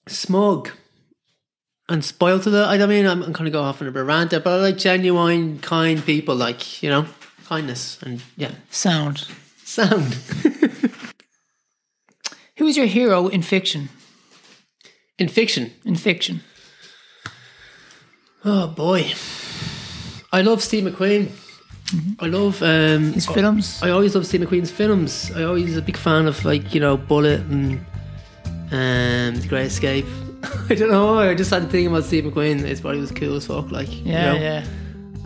smug 0.06 0.70
and 1.88 2.04
spoiled 2.04 2.42
to 2.44 2.50
the. 2.50 2.64
I 2.64 2.84
mean 2.86 3.06
I'm, 3.06 3.22
I'm 3.22 3.32
kind 3.32 3.46
of 3.46 3.52
go 3.52 3.62
off 3.62 3.80
on 3.80 3.88
a 3.88 3.90
bit 3.90 4.02
of 4.02 4.06
rant 4.08 4.30
there, 4.30 4.40
but 4.40 4.58
I 4.58 4.62
like 4.62 4.78
genuine, 4.78 5.58
kind 5.60 6.04
people, 6.04 6.34
like 6.34 6.82
you 6.82 6.90
know, 6.90 7.06
kindness 7.46 8.02
and 8.02 8.22
yeah, 8.36 8.52
Sound. 8.70 9.26
sound. 9.64 10.14
Who 12.56 12.66
is 12.66 12.76
your 12.76 12.86
hero 12.86 13.26
in 13.28 13.42
fiction? 13.42 13.88
In 15.18 15.28
fiction, 15.28 15.70
In 15.84 15.94
fiction. 15.94 16.40
oh 18.44 18.66
boy, 18.68 19.12
I 20.32 20.42
love 20.42 20.62
Steve 20.62 20.84
McQueen. 20.84 21.28
I 22.18 22.26
love 22.26 22.60
um, 22.62 23.12
His 23.12 23.26
films. 23.26 23.80
I 23.82 23.90
always 23.90 24.14
love 24.14 24.26
Steve 24.26 24.40
McQueen's 24.40 24.70
films. 24.72 25.30
I 25.36 25.44
always 25.44 25.76
a 25.76 25.82
big 25.82 25.96
fan 25.96 26.26
of 26.26 26.44
like 26.44 26.74
you 26.74 26.80
know 26.80 26.96
Bullitt 26.96 27.40
and 27.42 27.78
um, 28.72 29.36
The 29.40 29.46
Great 29.48 29.66
Escape. 29.66 30.06
I 30.68 30.74
don't 30.74 30.90
know. 30.90 31.18
I 31.18 31.34
just 31.34 31.50
had 31.50 31.62
a 31.62 31.66
thing 31.66 31.86
about 31.86 32.04
Steve 32.04 32.24
McQueen. 32.24 32.58
His 32.60 32.80
body 32.80 32.98
was 32.98 33.12
cool 33.12 33.36
as 33.36 33.46
fuck. 33.46 33.70
Like 33.70 33.90
you 33.92 34.12
Yeah, 34.12 34.32
know? 34.32 34.38
yeah. 34.40 34.64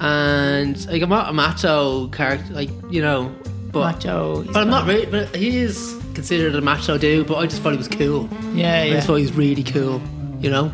and 0.01 0.87
like 0.89 1.01
I'm 1.01 1.09
not 1.09 1.31
a 1.31 1.33
macho 1.33 2.09
character, 2.09 2.53
like 2.53 2.71
you 2.91 3.01
know, 3.01 3.35
but 3.73 3.95
Macho. 3.95 4.45
but 4.45 4.57
I'm 4.59 4.69
not 4.69 4.87
really. 4.87 5.07
But 5.07 5.35
he 5.35 5.57
is 5.57 5.95
considered 6.19 6.53
a 6.57 6.61
macho 6.61 6.99
do, 6.99 7.25
But 7.25 7.37
I 7.37 7.47
just 7.47 7.63
thought 7.63 7.71
he 7.71 7.79
was 7.79 7.87
cool. 7.87 8.29
Yeah, 8.53 8.81
I 8.81 8.91
just 8.91 9.07
thought 9.07 9.17
he 9.17 9.23
was 9.23 9.35
really 9.35 9.63
cool, 9.63 10.03
you 10.41 10.51
know. 10.51 10.73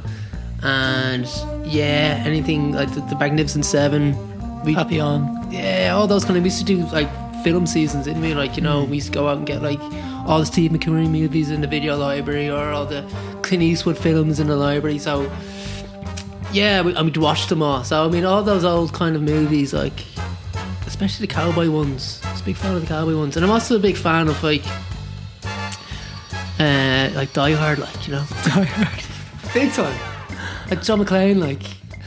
And 0.63 1.29
yeah, 1.67 2.23
anything 2.25 2.73
like 2.73 2.95
the, 2.95 3.01
the 3.03 3.17
Magnificent 3.19 3.67
Seven, 3.67 4.17
we 4.65 4.73
Happy 4.73 4.99
on. 5.01 5.53
yeah, 5.53 5.93
all 5.95 6.07
those 6.07 6.25
kind 6.25 6.39
of 6.39 6.45
we 6.45 6.49
used 6.49 6.61
to 6.61 6.65
do 6.65 6.87
like 6.87 7.11
film 7.45 7.67
seasons, 7.67 8.07
didn't 8.07 8.23
we? 8.23 8.33
Like 8.35 8.57
you 8.57 8.63
know, 8.63 8.87
mm. 8.87 8.89
we 8.89 8.97
used 8.97 9.09
to 9.09 9.13
go 9.13 9.29
out 9.29 9.37
and 9.37 9.47
get 9.47 9.61
like 9.61 9.81
all 10.27 10.41
the 10.41 10.47
Steve 10.47 10.71
McQueen 10.71 11.11
movies 11.11 11.51
in 11.51 11.61
the 11.61 11.67
video 11.67 11.95
library 11.99 12.49
or 12.49 12.71
all 12.71 12.87
the 12.87 13.03
Clint 13.43 13.63
Eastwood 13.63 13.99
films 13.99 14.41
in 14.41 14.47
the 14.47 14.57
library. 14.57 14.99
So 14.99 15.31
yeah, 16.55 16.81
we, 16.81 16.95
and 16.95 17.05
we'd 17.05 17.19
watch 17.19 17.49
them 17.49 17.63
all. 17.63 17.85
So 17.85 18.03
I 18.03 18.09
mean, 18.09 18.25
all 18.25 18.43
those 18.43 18.65
old 18.65 18.95
kind 18.95 19.15
of 19.15 19.21
movies, 19.21 19.75
like 19.75 20.07
especially 20.87 21.27
the 21.27 21.35
cowboy 21.35 21.69
ones. 21.69 22.23
I 22.25 22.33
was 22.33 22.41
a 22.41 22.45
big 22.45 22.57
fan 22.57 22.75
of 22.75 22.81
the 22.81 22.89
cowboy 22.89 23.19
ones, 23.19 23.37
and 23.37 23.45
I'm 23.45 23.51
also 23.51 23.77
a 23.77 23.81
big 23.81 23.99
fan 23.99 24.29
of 24.29 24.43
like. 24.43 24.65
Uh, 26.59 27.11
like 27.15 27.33
Die 27.33 27.53
Hard, 27.53 27.79
like 27.79 28.07
you 28.07 28.15
know, 28.15 28.25
Die 28.45 28.65
Hard, 28.65 29.05
big 29.53 29.73
time. 29.73 29.99
Like 30.71 30.83
John 30.83 31.01
McClane, 31.05 31.39
like 31.41 31.63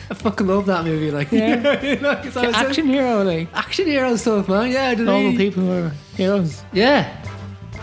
I 0.09 0.13
fucking 0.13 0.47
love 0.47 0.65
that 0.67 0.85
movie. 0.85 1.11
Like, 1.11 1.31
Yeah. 1.33 1.81
you 1.83 1.99
know, 1.99 2.15
'cause 2.15 2.37
I 2.37 2.47
was 2.47 2.55
so- 2.55 2.61
Action 2.67 2.87
hero, 2.87 3.23
like. 3.23 3.49
action 3.53 3.87
hero 3.87 4.15
stuff, 4.15 4.47
man. 4.47 4.71
Yeah, 4.71 4.87
I 4.89 4.95
Normal 4.95 5.31
know. 5.33 5.37
people 5.37 5.63
who 5.63 5.71
are 5.87 5.91
heroes. 6.15 6.63
Yeah, 6.71 7.13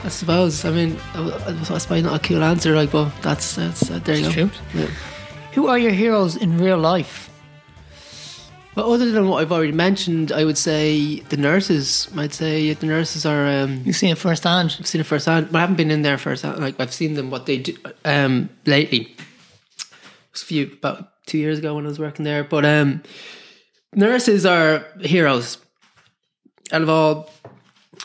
I 0.02 0.08
suppose. 0.08 0.64
I 0.64 0.70
mean, 0.70 0.98
I, 1.14 1.20
I, 1.20 1.74
I 1.74 1.78
suppose 1.78 2.02
not 2.02 2.14
a 2.24 2.28
cool 2.28 2.42
answer, 2.42 2.74
like, 2.74 2.90
but 2.92 3.10
that's 3.20 3.56
that's 3.56 3.90
uh, 3.90 3.98
there 4.02 4.16
you 4.16 4.26
It's 4.28 4.34
go. 4.36 4.50
Yeah. 4.72 4.86
Who 5.52 5.66
are 5.68 5.78
your 5.78 5.92
heroes 5.92 6.34
in 6.36 6.56
real 6.56 6.78
life? 6.78 7.28
But 8.74 8.86
other 8.86 9.12
than 9.12 9.28
what 9.28 9.40
I've 9.40 9.52
already 9.52 9.72
mentioned, 9.72 10.32
I 10.32 10.44
would 10.44 10.58
say 10.58 11.20
the 11.20 11.36
nurses. 11.36 12.08
I'd 12.16 12.34
say 12.34 12.72
the 12.72 12.86
nurses 12.86 13.24
are. 13.24 13.46
Um, 13.46 13.82
You've 13.84 13.96
seen 13.96 14.10
it 14.10 14.18
firsthand. 14.18 14.76
I've 14.78 14.86
seen 14.86 15.00
it 15.00 15.06
firsthand, 15.06 15.52
but 15.52 15.58
I 15.58 15.60
haven't 15.60 15.76
been 15.76 15.92
in 15.92 16.02
there 16.02 16.18
firsthand. 16.18 16.58
Like 16.58 16.78
I've 16.80 16.92
seen 16.92 17.14
them 17.14 17.30
what 17.30 17.46
they 17.46 17.58
do 17.58 17.76
um, 18.04 18.48
lately. 18.66 19.00
It 19.00 19.16
was 20.32 20.42
a 20.42 20.46
few 20.46 20.70
about 20.72 21.26
two 21.26 21.38
years 21.38 21.58
ago 21.60 21.76
when 21.76 21.84
I 21.84 21.88
was 21.88 22.00
working 22.00 22.24
there. 22.24 22.42
But 22.42 22.64
um, 22.64 23.02
nurses 23.94 24.44
are 24.44 24.84
heroes. 25.00 25.58
Out 26.72 26.82
of 26.82 26.88
all 26.88 27.30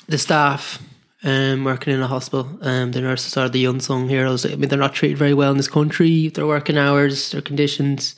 the 0.08 0.17
staff 0.19 0.79
um, 1.23 1.63
working 1.63 1.93
in 1.93 2.01
a 2.01 2.08
hospital, 2.08 2.60
um, 2.62 2.91
the 2.91 3.01
nurses 3.01 3.36
are 3.38 3.49
the 3.49 3.65
unsung 3.65 4.08
heroes. 4.08 4.45
I 4.45 4.49
mean, 4.55 4.69
they're 4.69 4.77
not 4.77 4.93
treated 4.93 5.17
very 5.17 5.34
well 5.34 5.49
in 5.49 5.58
this 5.58 5.67
country. 5.67 6.27
Their 6.27 6.45
working 6.45 6.77
hours, 6.77 7.32
their 7.32 7.41
conditions, 7.41 8.15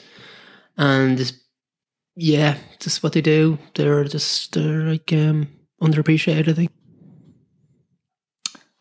and 0.77 1.31
yeah, 2.21 2.57
just 2.79 3.03
what 3.03 3.13
they 3.13 3.21
do. 3.21 3.57
They're 3.75 4.03
just 4.05 4.53
they're 4.53 4.84
like 4.84 5.12
um, 5.13 5.47
underappreciated. 5.81 6.49
I 6.49 6.53
think. 6.53 6.71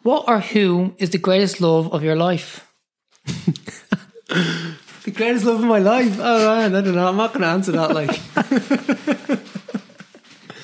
What 0.03 0.29
or 0.29 0.41
who 0.41 0.95
is 0.99 1.11
the 1.11 1.19
greatest 1.19 1.61
love 1.61 1.93
of 1.93 2.03
your 2.03 2.17
life? 2.17 2.67
The 5.03 5.11
greatest 5.11 5.47
love 5.47 5.61
of 5.61 5.67
my 5.67 5.79
life. 5.79 6.19
Oh 6.21 6.57
man, 6.57 6.77
I 6.77 6.81
don't 6.83 6.95
know. 6.95 7.09
I'm 7.09 7.17
not 7.17 7.33
going 7.33 7.41
to 7.41 7.49
answer 7.49 7.73
that. 7.73 7.95
Like, 7.95 8.21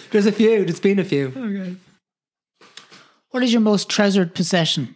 there's 0.11 0.27
a 0.27 0.33
few. 0.33 0.65
There's 0.65 0.79
been 0.79 0.99
a 0.99 1.05
few. 1.05 1.33
Okay. 1.35 1.77
What 3.31 3.43
is 3.43 3.53
your 3.53 3.63
most 3.63 3.89
treasured 3.89 4.35
possession? 4.35 4.95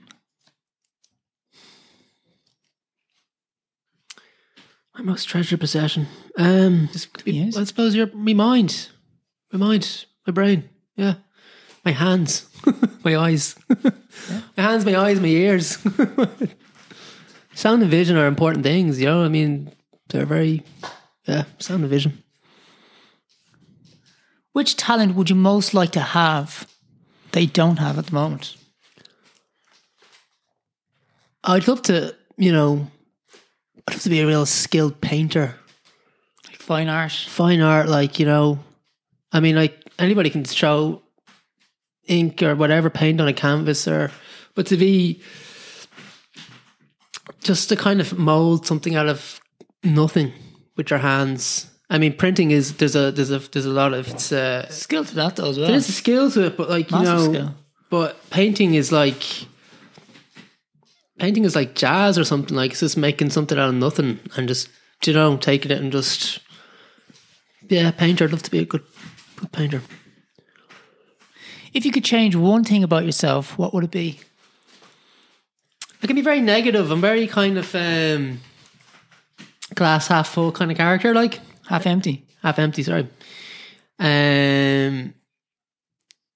My 5.00 5.06
most 5.12 5.30
treasured 5.30 5.60
possession. 5.60 6.08
Um, 6.36 6.90
just 6.92 7.14
to 7.14 7.24
be, 7.24 7.32
Yes. 7.32 7.56
I 7.56 7.64
suppose 7.64 7.94
your 7.94 8.08
my 8.12 8.34
mind, 8.34 8.90
my 9.50 9.58
mind, 9.58 10.04
my 10.26 10.30
brain. 10.30 10.68
Yeah, 10.94 11.14
my 11.86 11.92
hands, 11.92 12.46
my 13.04 13.16
eyes, 13.16 13.54
my 13.68 14.62
hands, 14.62 14.84
my 14.84 14.96
eyes, 14.96 15.18
my 15.18 15.28
ears. 15.28 15.78
sound 17.54 17.80
and 17.80 17.90
vision 17.90 18.18
are 18.18 18.26
important 18.26 18.62
things. 18.62 19.00
You 19.00 19.06
know, 19.06 19.24
I 19.24 19.28
mean, 19.28 19.72
they're 20.10 20.26
very 20.26 20.64
yeah. 21.26 21.44
Sound 21.58 21.80
and 21.80 21.90
vision. 21.90 22.22
Which 24.52 24.76
talent 24.76 25.14
would 25.14 25.30
you 25.30 25.36
most 25.36 25.72
like 25.72 25.92
to 25.92 26.00
have 26.00 26.68
They 27.32 27.46
don't 27.46 27.78
have 27.78 27.98
at 27.98 28.06
the 28.08 28.14
moment? 28.14 28.54
I'd 31.42 31.66
love 31.68 31.80
to, 31.82 32.14
you 32.36 32.52
know, 32.52 32.90
I'd 33.88 33.94
love 33.94 34.02
to 34.02 34.10
be 34.10 34.20
a 34.20 34.26
real 34.26 34.46
skilled 34.46 35.00
painter. 35.00 35.56
Like 36.46 36.56
fine 36.56 36.88
art. 36.88 37.12
Fine 37.12 37.60
art, 37.60 37.88
like, 37.88 38.18
you 38.18 38.26
know, 38.26 38.58
I 39.32 39.40
mean, 39.40 39.56
like, 39.56 39.78
anybody 39.98 40.30
can 40.30 40.44
throw 40.44 41.02
ink 42.06 42.42
or 42.42 42.54
whatever 42.54 42.90
paint 42.90 43.20
on 43.20 43.28
a 43.28 43.32
canvas, 43.32 43.86
or, 43.86 44.10
but 44.54 44.66
to 44.66 44.76
be 44.76 45.22
just 47.42 47.68
to 47.68 47.76
kind 47.76 48.00
of 48.00 48.18
mold 48.18 48.66
something 48.66 48.94
out 48.96 49.08
of 49.08 49.40
nothing 49.82 50.32
with 50.76 50.90
your 50.90 50.98
hands. 50.98 51.70
I 51.88 51.98
mean, 51.98 52.16
printing 52.16 52.50
is 52.50 52.76
there's 52.76 52.94
a 52.94 53.10
there's 53.10 53.30
a 53.30 53.38
there's 53.38 53.66
a 53.66 53.70
lot 53.70 53.94
of 53.94 54.08
it's 54.08 54.32
uh, 54.32 54.68
Skill 54.70 55.04
to 55.04 55.14
that 55.16 55.36
though 55.36 55.50
as 55.50 55.58
well. 55.58 55.68
there's 55.68 55.88
a 55.88 55.92
skill 55.92 56.30
to 56.30 56.46
it, 56.46 56.56
but 56.56 56.70
like 56.70 56.90
you 56.90 57.02
know, 57.02 57.32
skill. 57.32 57.54
but 57.88 58.30
painting 58.30 58.74
is 58.74 58.92
like 58.92 59.24
painting 61.20 61.44
is 61.44 61.54
like 61.54 61.74
jazz 61.74 62.18
or 62.18 62.24
something. 62.24 62.56
Like 62.56 62.72
it's 62.72 62.80
just 62.80 62.96
making 62.96 63.30
something 63.30 63.58
out 63.58 63.68
of 63.68 63.74
nothing 63.74 64.18
and 64.36 64.48
just 64.48 64.68
you 65.04 65.12
know 65.12 65.36
taking 65.36 65.70
it 65.70 65.78
and 65.80 65.92
just 65.92 66.40
yeah, 67.68 67.90
painter. 67.92 68.24
I'd 68.24 68.32
love 68.32 68.42
to 68.42 68.50
be 68.50 68.58
a 68.58 68.64
good 68.64 68.82
good 69.36 69.52
painter. 69.52 69.82
If 71.72 71.84
you 71.84 71.92
could 71.92 72.04
change 72.04 72.34
one 72.34 72.64
thing 72.64 72.82
about 72.82 73.04
yourself, 73.04 73.56
what 73.56 73.72
would 73.72 73.84
it 73.84 73.92
be? 73.92 74.18
I 76.02 76.06
can 76.06 76.16
be 76.16 76.22
very 76.22 76.40
negative. 76.40 76.90
I'm 76.90 77.00
very 77.00 77.26
kind 77.28 77.58
of 77.58 77.72
um, 77.74 78.40
glass 79.74 80.08
half 80.08 80.28
full 80.28 80.50
kind 80.50 80.70
of 80.72 80.76
character. 80.76 81.14
Like 81.14 81.38
Half 81.68 81.86
empty. 81.86 82.26
half 82.42 82.58
empty. 82.58 82.82
Sorry. 82.82 83.06
Um. 84.00 85.14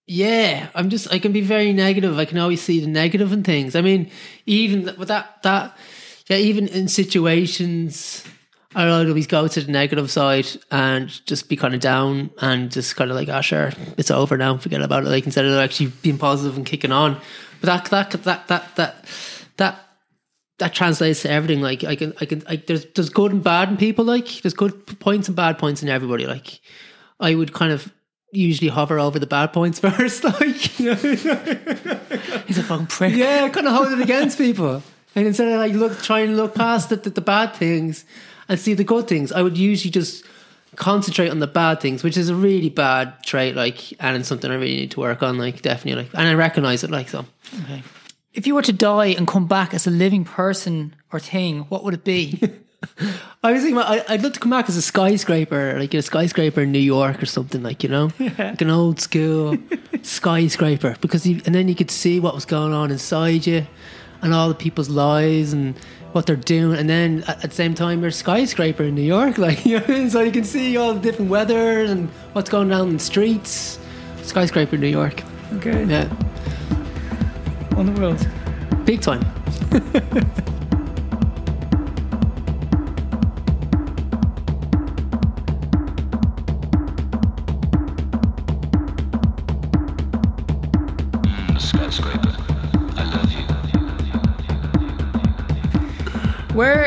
Yeah, 0.06 0.68
I'm 0.74 0.90
just. 0.90 1.12
I 1.12 1.18
can 1.18 1.32
be 1.32 1.40
very 1.40 1.72
negative. 1.72 2.18
I 2.18 2.26
can 2.26 2.38
always 2.38 2.60
see 2.60 2.80
the 2.80 2.86
negative 2.86 3.32
in 3.32 3.42
things. 3.42 3.74
I 3.74 3.80
mean, 3.80 4.10
even 4.44 4.94
with 4.98 5.08
that 5.08 5.42
that 5.44 5.76
yeah, 6.26 6.36
even 6.36 6.68
in 6.68 6.88
situations, 6.88 8.22
I'll 8.74 9.06
always 9.08 9.26
go 9.26 9.48
to 9.48 9.60
the 9.60 9.72
negative 9.72 10.10
side 10.10 10.46
and 10.70 11.08
just 11.26 11.48
be 11.48 11.56
kind 11.56 11.74
of 11.74 11.80
down 11.80 12.30
and 12.40 12.70
just 12.70 12.96
kind 12.96 13.10
of 13.10 13.16
like, 13.16 13.28
ah, 13.30 13.40
sure, 13.40 13.72
it's 13.96 14.10
over 14.10 14.36
now. 14.36 14.58
Forget 14.58 14.82
about 14.82 15.04
it. 15.04 15.08
Like 15.08 15.24
instead 15.24 15.46
of 15.46 15.52
actually 15.54 15.92
being 16.02 16.18
positive 16.18 16.56
and 16.56 16.66
kicking 16.66 16.92
on. 16.92 17.20
But 17.62 17.90
that 17.90 18.10
that 18.12 18.22
that 18.24 18.48
that 18.48 18.76
that 18.76 19.04
that 19.56 19.80
that 20.58 20.74
translates 20.74 21.22
to 21.22 21.30
everything. 21.30 21.62
Like 21.62 21.82
I 21.82 21.96
can, 21.96 22.14
I 22.20 22.26
can, 22.26 22.42
I, 22.46 22.56
there's 22.56 22.84
there's 22.94 23.08
good 23.08 23.32
and 23.32 23.42
bad 23.42 23.70
in 23.70 23.76
people. 23.76 24.04
Like 24.04 24.42
there's 24.42 24.54
good 24.54 24.98
points 25.00 25.28
and 25.28 25.36
bad 25.36 25.58
points 25.58 25.82
in 25.82 25.88
everybody. 25.88 26.26
Like 26.26 26.60
I 27.20 27.34
would 27.34 27.52
kind 27.52 27.72
of 27.72 27.92
usually 28.36 28.68
hover 28.68 28.98
over 28.98 29.18
the 29.18 29.26
bad 29.26 29.52
points 29.52 29.78
first. 29.80 30.24
Like 30.24 30.78
you 30.78 30.86
know, 30.86 30.94
He's 32.46 32.58
a 32.58 32.62
fucking 32.62 32.86
prick. 32.86 33.14
yeah, 33.14 33.48
kind 33.48 33.66
of 33.66 33.72
hold 33.74 33.92
it 33.92 34.00
against 34.00 34.38
people. 34.38 34.82
And 35.14 35.26
instead 35.26 35.48
of 35.48 35.58
like 35.58 35.72
look, 35.74 36.00
try 36.02 36.20
and 36.20 36.36
look 36.36 36.54
past 36.54 36.88
the, 36.88 36.96
the, 36.96 37.10
the 37.10 37.20
bad 37.20 37.54
things 37.54 38.04
and 38.48 38.58
see 38.58 38.74
the 38.74 38.84
good 38.84 39.06
things, 39.08 39.32
I 39.32 39.42
would 39.42 39.56
usually 39.56 39.90
just 39.90 40.24
concentrate 40.76 41.28
on 41.28 41.38
the 41.38 41.46
bad 41.46 41.80
things, 41.80 42.02
which 42.02 42.16
is 42.16 42.28
a 42.28 42.34
really 42.34 42.68
bad 42.68 43.22
trait. 43.22 43.54
Like, 43.54 43.92
and 44.00 44.16
it's 44.16 44.28
something 44.28 44.50
I 44.50 44.54
really 44.54 44.76
need 44.76 44.90
to 44.92 45.00
work 45.00 45.22
on. 45.22 45.38
Like, 45.38 45.62
definitely. 45.62 46.02
Like, 46.04 46.14
and 46.14 46.28
I 46.28 46.34
recognize 46.34 46.82
it. 46.84 46.90
Like, 46.90 47.08
so. 47.08 47.24
Okay. 47.62 47.82
If 48.32 48.48
you 48.48 48.56
were 48.56 48.62
to 48.62 48.72
die 48.72 49.06
and 49.16 49.28
come 49.28 49.46
back 49.46 49.72
as 49.72 49.86
a 49.86 49.90
living 49.90 50.24
person 50.24 50.96
or 51.12 51.20
thing, 51.20 51.60
what 51.68 51.84
would 51.84 51.94
it 51.94 52.02
be? 52.04 52.40
I 53.42 53.52
was 53.52 53.62
thinking, 53.62 53.76
about, 53.76 53.90
I, 54.08 54.14
I'd 54.14 54.22
love 54.22 54.32
to 54.34 54.40
come 54.40 54.50
back 54.50 54.68
as 54.68 54.76
a 54.76 54.82
skyscraper, 54.82 55.78
like 55.78 55.92
a 55.94 56.02
skyscraper 56.02 56.62
in 56.62 56.72
New 56.72 56.78
York 56.78 57.22
or 57.22 57.26
something, 57.26 57.62
like 57.62 57.82
you 57.82 57.88
know, 57.88 58.10
like 58.38 58.60
an 58.60 58.70
old 58.70 59.00
school 59.00 59.56
skyscraper. 60.02 60.96
Because 61.00 61.26
you, 61.26 61.40
and 61.46 61.54
then 61.54 61.68
you 61.68 61.74
could 61.74 61.90
see 61.90 62.20
what 62.20 62.34
was 62.34 62.44
going 62.44 62.72
on 62.72 62.90
inside 62.90 63.46
you, 63.46 63.66
and 64.22 64.32
all 64.32 64.48
the 64.48 64.54
people's 64.54 64.88
lives 64.88 65.52
and 65.52 65.76
what 66.12 66.26
they're 66.26 66.36
doing, 66.36 66.78
and 66.78 66.88
then 66.88 67.24
at, 67.26 67.40
the 67.42 67.50
same 67.50 67.74
time, 67.74 67.98
you're 68.00 68.08
a 68.08 68.12
skyscraper 68.12 68.84
in 68.84 68.94
New 68.94 69.02
York, 69.02 69.36
like 69.46 69.66
you 69.66 69.80
know, 69.80 70.08
so 70.08 70.20
you 70.20 70.30
can 70.32 70.44
see 70.44 70.76
all 70.76 70.94
the 70.94 71.00
different 71.00 71.30
weather 71.30 71.80
and 71.80 72.08
what's 72.34 72.48
going 72.48 72.68
down 72.68 72.88
in 72.88 72.94
the 72.94 73.02
streets. 73.02 73.78
Skyscraper 74.22 74.76
in 74.76 74.80
New 74.80 74.88
York, 74.88 75.22
Okay. 75.54 75.84
yeah, 75.84 76.08
On 77.76 77.84
the 77.92 78.00
world. 78.00 78.26
big 78.86 79.00
time. 79.02 79.22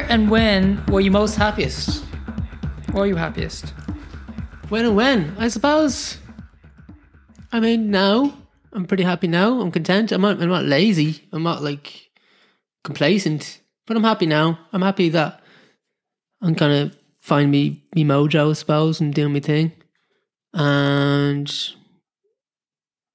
and 0.10 0.30
when 0.30 0.84
were 0.88 1.02
you 1.02 1.12
most 1.12 1.36
happiest? 1.36 2.04
Were 2.94 3.06
you 3.06 3.16
happiest? 3.16 3.74
When 4.70 4.86
and 4.86 4.96
when? 4.96 5.36
I 5.38 5.48
suppose. 5.48 6.18
I 7.52 7.60
mean, 7.60 7.92
now 7.92 8.38
I'm 8.74 8.86
pretty 8.86 9.04
happy. 9.04 9.28
Now 9.28 9.62
I'm 9.62 9.72
content. 9.72 10.12
I'm 10.12 10.22
not. 10.22 10.42
I'm 10.42 10.50
not 10.50 10.66
lazy. 10.66 11.28
I'm 11.32 11.44
not 11.44 11.64
like 11.64 12.10
complacent. 12.84 13.62
But 13.86 13.98
I'm 13.98 14.04
happy 14.04 14.26
now. 14.26 14.60
I'm 14.74 14.82
happy 14.82 15.10
that 15.10 15.42
I'm 16.42 16.54
gonna 16.54 16.92
find 17.22 17.52
me 17.52 17.84
me 17.96 18.04
mojo, 18.04 18.50
I 18.50 18.54
suppose, 18.54 19.00
and 19.00 19.14
doing 19.14 19.34
my 19.34 19.40
thing. 19.40 19.72
And 20.54 21.52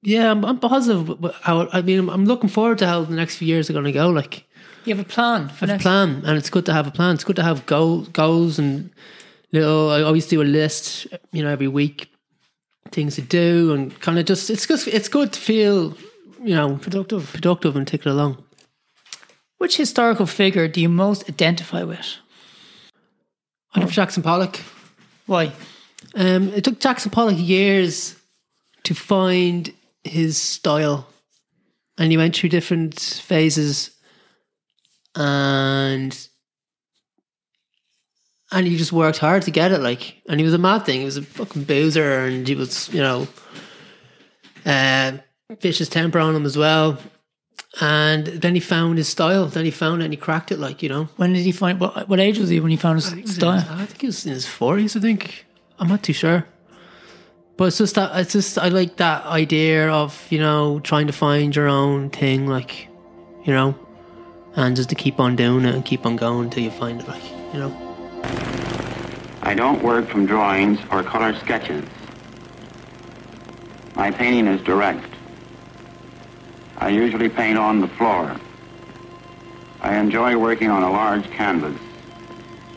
yeah, 0.02 0.30
I'm, 0.30 0.44
I'm 0.44 0.58
positive. 0.58 1.32
How 1.42 1.68
I 1.72 1.82
mean, 1.82 1.98
I'm, 1.98 2.10
I'm 2.10 2.24
looking 2.24 2.48
forward 2.48 2.78
to 2.78 2.86
how 2.86 3.04
the 3.04 3.14
next 3.14 3.36
few 3.36 3.48
years 3.48 3.68
are 3.68 3.72
gonna 3.72 3.92
go. 3.92 4.10
Like 4.10 4.46
You 4.84 4.96
have 4.96 5.04
a 5.04 5.08
plan 5.08 5.48
for 5.48 5.66
have 5.66 5.80
a 5.80 5.82
plan, 5.82 6.22
and 6.26 6.36
it's 6.36 6.50
good 6.50 6.66
to 6.66 6.72
have 6.72 6.86
a 6.86 6.90
plan. 6.90 7.14
It's 7.14 7.24
good 7.24 7.36
to 7.36 7.42
have 7.42 7.66
goal, 7.66 8.02
goals 8.06 8.58
and 8.58 8.90
little. 9.52 9.90
I 9.90 10.02
always 10.02 10.26
do 10.26 10.42
a 10.42 10.44
list, 10.44 11.06
you 11.30 11.42
know, 11.42 11.50
every 11.50 11.68
week, 11.68 12.10
things 12.90 13.14
to 13.14 13.22
do, 13.22 13.72
and 13.72 13.98
kind 14.00 14.18
of 14.18 14.24
just. 14.24 14.50
It's 14.50 14.66
just. 14.66 14.88
It's 14.88 15.08
good 15.08 15.32
to 15.32 15.40
feel, 15.40 15.96
you 16.42 16.56
know, 16.56 16.78
productive, 16.78 17.30
productive, 17.32 17.76
and 17.76 17.86
take 17.86 18.00
it 18.00 18.10
along. 18.10 18.42
Which 19.58 19.76
historical 19.76 20.26
figure 20.26 20.66
do 20.66 20.80
you 20.80 20.88
most 20.88 21.28
identify 21.28 21.84
with? 21.84 22.16
I 23.74 23.80
love 23.80 23.92
Jackson 23.92 24.24
Pollock. 24.24 24.60
Why? 25.26 25.52
Um, 26.16 26.48
it 26.48 26.64
took 26.64 26.80
Jackson 26.80 27.12
Pollock 27.12 27.38
years 27.38 28.16
to 28.82 28.94
find 28.94 29.72
his 30.02 30.36
style, 30.36 31.06
and 31.96 32.10
he 32.10 32.16
went 32.16 32.34
through 32.34 32.48
different 32.48 32.98
phases, 32.98 33.91
and 35.14 36.28
and 38.52 38.66
he 38.66 38.76
just 38.76 38.92
worked 38.92 39.18
hard 39.18 39.42
to 39.42 39.50
get 39.50 39.72
it. 39.72 39.80
Like, 39.80 40.22
and 40.28 40.38
he 40.38 40.44
was 40.44 40.54
a 40.54 40.58
mad 40.58 40.84
thing. 40.84 41.00
He 41.00 41.04
was 41.06 41.16
a 41.16 41.22
fucking 41.22 41.64
boozer, 41.64 42.24
and 42.26 42.46
he 42.46 42.54
was, 42.54 42.88
you 42.92 43.00
know, 43.00 43.26
uh, 44.66 45.12
vicious 45.60 45.88
temper 45.88 46.18
on 46.18 46.36
him 46.36 46.44
as 46.44 46.56
well. 46.56 46.98
And 47.80 48.26
then 48.26 48.54
he 48.54 48.60
found 48.60 48.98
his 48.98 49.08
style. 49.08 49.46
Then 49.46 49.64
he 49.64 49.70
found 49.70 50.02
it, 50.02 50.04
and 50.04 50.12
he 50.12 50.18
cracked 50.18 50.52
it. 50.52 50.58
Like, 50.58 50.82
you 50.82 50.90
know, 50.90 51.08
When 51.16 51.32
did 51.32 51.44
he 51.44 51.52
find 51.52 51.80
what 51.80 52.08
what 52.08 52.20
age 52.20 52.38
was 52.38 52.50
he 52.50 52.60
when 52.60 52.70
he 52.70 52.76
found 52.76 53.00
his 53.02 53.34
style? 53.34 53.64
I 53.70 53.86
think 53.86 54.00
he 54.02 54.06
was 54.06 54.26
in 54.26 54.32
his 54.32 54.46
forties. 54.46 54.94
I 54.96 55.00
think 55.00 55.46
I'm 55.78 55.88
not 55.88 56.02
too 56.02 56.12
sure, 56.12 56.46
but 57.56 57.64
it's 57.68 57.78
just 57.78 57.94
that 57.94 58.14
it's 58.20 58.32
just 58.32 58.58
I 58.58 58.68
like 58.68 58.96
that 58.96 59.24
idea 59.24 59.90
of 59.90 60.26
you 60.30 60.38
know 60.38 60.80
trying 60.80 61.06
to 61.06 61.14
find 61.14 61.56
your 61.56 61.66
own 61.66 62.10
thing, 62.10 62.46
like 62.46 62.88
you 63.46 63.54
know, 63.54 63.74
and 64.56 64.76
just 64.76 64.88
to 64.90 64.94
keep 64.94 65.18
on 65.18 65.36
doing 65.36 65.64
it 65.64 65.74
and 65.74 65.84
keep 65.84 66.04
on 66.06 66.16
going 66.16 66.44
until 66.44 66.62
you 66.62 66.70
find 66.70 67.00
it, 67.00 67.08
like 67.08 67.22
you 67.52 67.58
know. 67.58 67.88
I 69.42 69.54
don't 69.54 69.82
work 69.82 70.06
from 70.08 70.26
drawings 70.26 70.78
or 70.90 71.02
color 71.02 71.34
sketches. 71.34 71.84
My 73.94 74.10
painting 74.10 74.46
is 74.46 74.60
direct. 74.62 75.08
I 76.78 76.88
usually 76.88 77.28
paint 77.28 77.58
on 77.58 77.80
the 77.80 77.88
floor. 77.88 78.36
I 79.80 79.96
enjoy 79.96 80.36
working 80.36 80.70
on 80.70 80.82
a 80.82 80.90
large 80.90 81.28
canvas. 81.30 81.78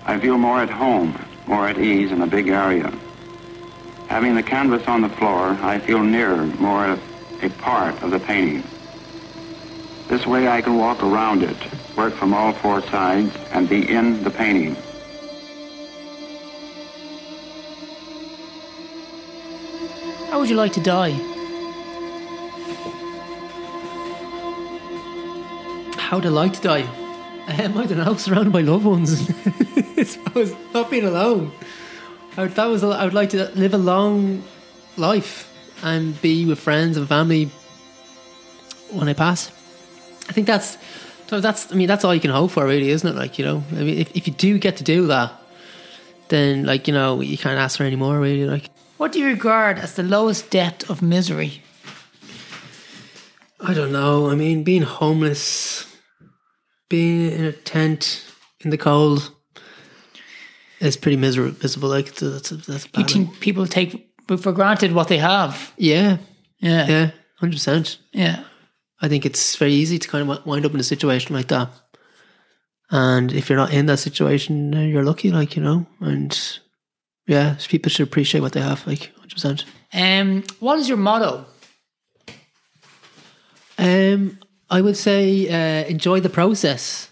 I 0.05 0.19
feel 0.19 0.37
more 0.37 0.59
at 0.59 0.69
home, 0.69 1.17
more 1.47 1.67
at 1.67 1.77
ease 1.77 2.11
in 2.11 2.21
a 2.21 2.27
big 2.27 2.47
area. 2.47 2.91
Having 4.07 4.35
the 4.35 4.43
canvas 4.43 4.87
on 4.87 5.01
the 5.01 5.09
floor, 5.09 5.57
I 5.61 5.79
feel 5.79 6.03
nearer, 6.03 6.45
more 6.45 6.85
a, 6.85 6.99
a 7.41 7.49
part 7.49 8.01
of 8.03 8.11
the 8.11 8.19
painting. 8.19 8.63
This 10.07 10.27
way 10.27 10.47
I 10.47 10.61
can 10.61 10.77
walk 10.77 11.01
around 11.01 11.41
it, 11.41 11.57
work 11.95 12.13
from 12.13 12.33
all 12.33 12.53
four 12.53 12.81
sides, 12.83 13.35
and 13.51 13.67
be 13.67 13.89
in 13.89 14.23
the 14.23 14.29
painting. 14.29 14.75
How 20.29 20.39
would 20.39 20.49
you 20.49 20.55
like 20.55 20.73
to 20.73 20.81
die? 20.81 21.11
How'd 25.97 26.25
I 26.25 26.29
like 26.29 26.53
to 26.53 26.61
die? 26.61 26.81
Um, 27.47 27.77
I 27.77 27.85
don't 27.85 27.97
know, 27.97 28.15
surrounded 28.15 28.53
by 28.53 28.61
loved 28.61 28.85
ones. 28.85 29.29
I 29.97 30.03
suppose 30.03 30.55
not 30.73 30.91
being 30.91 31.05
alone. 31.05 31.51
I 32.37 32.43
would, 32.43 32.51
that 32.51 32.65
was 32.65 32.83
I 32.83 33.03
would 33.05 33.13
like 33.13 33.29
to 33.29 33.49
live 33.55 33.73
a 33.73 33.77
long 33.77 34.43
life 34.97 35.51
and 35.83 36.19
be 36.21 36.45
with 36.45 36.59
friends 36.59 36.95
and 36.97 37.07
family 37.07 37.49
when 38.91 39.09
I 39.09 39.13
pass. 39.13 39.51
I 40.29 40.31
think 40.33 40.47
that's 40.47 40.77
so 41.27 41.39
that's 41.39 41.71
I 41.71 41.75
mean 41.75 41.87
that's 41.87 42.03
all 42.03 42.13
you 42.13 42.21
can 42.21 42.31
hope 42.31 42.51
for 42.51 42.65
really, 42.65 42.89
isn't 42.89 43.07
it? 43.07 43.15
Like, 43.15 43.37
you 43.39 43.45
know, 43.45 43.63
I 43.71 43.75
mean 43.83 43.97
if, 43.99 44.15
if 44.15 44.27
you 44.27 44.33
do 44.33 44.57
get 44.57 44.77
to 44.77 44.83
do 44.83 45.07
that, 45.07 45.31
then 46.29 46.65
like, 46.65 46.87
you 46.87 46.93
know, 46.93 47.21
you 47.21 47.37
can't 47.37 47.57
ask 47.59 47.77
for 47.77 47.83
any 47.83 47.95
more 47.95 48.19
really 48.19 48.45
like 48.45 48.69
What 48.97 49.11
do 49.11 49.19
you 49.19 49.27
regard 49.27 49.77
as 49.79 49.93
the 49.95 50.03
lowest 50.03 50.49
depth 50.49 50.89
of 50.89 51.01
misery? 51.01 51.61
I 53.59 53.73
don't 53.73 53.91
know. 53.91 54.29
I 54.29 54.35
mean, 54.35 54.63
being 54.63 54.83
homeless, 54.83 55.85
being 56.89 57.31
in 57.31 57.45
a 57.45 57.51
tent 57.51 58.23
in 58.59 58.69
the 58.69 58.77
cold 58.77 59.31
is 60.79 60.97
pretty 60.97 61.17
miserable. 61.17 61.57
Miserable, 61.61 61.89
like 61.89 62.13
that's 62.15 62.51
a, 62.51 62.57
that's 62.57 62.85
a 62.85 62.89
You 62.99 63.05
think 63.05 63.39
people 63.39 63.65
take 63.65 64.07
for 64.27 64.51
granted 64.51 64.91
what 64.93 65.07
they 65.07 65.17
have? 65.17 65.71
Yeah, 65.77 66.17
Yeah. 66.59 66.87
yeah, 66.87 67.11
hundred 67.39 67.53
percent. 67.53 67.97
Yeah. 68.11 68.43
I 69.01 69.07
think 69.07 69.25
it's 69.25 69.55
very 69.55 69.73
easy 69.73 69.99
to 69.99 70.07
kind 70.07 70.29
of 70.29 70.45
wind 70.45 70.65
up 70.65 70.73
in 70.73 70.79
a 70.79 70.83
situation 70.83 71.35
like 71.35 71.49
that, 71.49 71.69
and 72.89 73.31
if 73.33 73.49
you're 73.49 73.57
not 73.57 73.73
in 73.73 73.87
that 73.87 73.97
situation, 73.97 74.73
uh, 74.73 74.81
you're 74.81 75.03
lucky. 75.03 75.31
Like 75.31 75.55
you 75.55 75.63
know, 75.63 75.85
and 75.99 76.59
yeah, 77.27 77.55
people 77.67 77.89
should 77.89 78.07
appreciate 78.07 78.41
what 78.41 78.53
they 78.53 78.61
have. 78.61 78.85
Like 78.87 79.11
hundred 79.15 79.33
percent. 79.33 79.65
Um, 79.93 80.43
what 80.59 80.79
is 80.79 80.87
your 80.87 80.97
motto? 80.97 81.45
Um, 83.77 84.39
I 84.69 84.81
would 84.81 84.97
say 84.97 85.47
uh, 85.49 85.87
enjoy 85.87 86.19
the 86.19 86.29
process. 86.29 87.09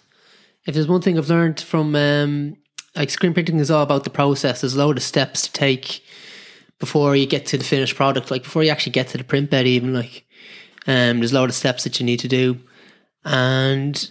If 0.65 0.75
there's 0.75 0.87
one 0.87 1.01
thing 1.01 1.17
I've 1.17 1.29
learned 1.29 1.59
from 1.59 1.95
um, 1.95 2.57
like 2.95 3.09
screen 3.09 3.33
printing 3.33 3.59
is 3.59 3.71
all 3.71 3.83
about 3.83 4.03
the 4.03 4.09
process. 4.09 4.61
There's 4.61 4.75
a 4.75 4.79
load 4.79 4.97
of 4.97 5.03
steps 5.03 5.43
to 5.43 5.51
take 5.51 6.03
before 6.79 7.15
you 7.15 7.25
get 7.25 7.45
to 7.47 7.57
the 7.57 7.63
finished 7.63 7.95
product. 7.95 8.31
Like 8.31 8.43
before 8.43 8.63
you 8.63 8.69
actually 8.69 8.91
get 8.91 9.09
to 9.09 9.17
the 9.17 9.23
print 9.23 9.49
bed, 9.49 9.67
even 9.67 9.93
like 9.93 10.25
um, 10.87 11.19
there's 11.19 11.31
a 11.31 11.35
lot 11.35 11.49
of 11.49 11.55
steps 11.55 11.83
that 11.83 11.99
you 11.99 12.05
need 12.05 12.19
to 12.19 12.27
do, 12.27 12.59
and 13.23 14.09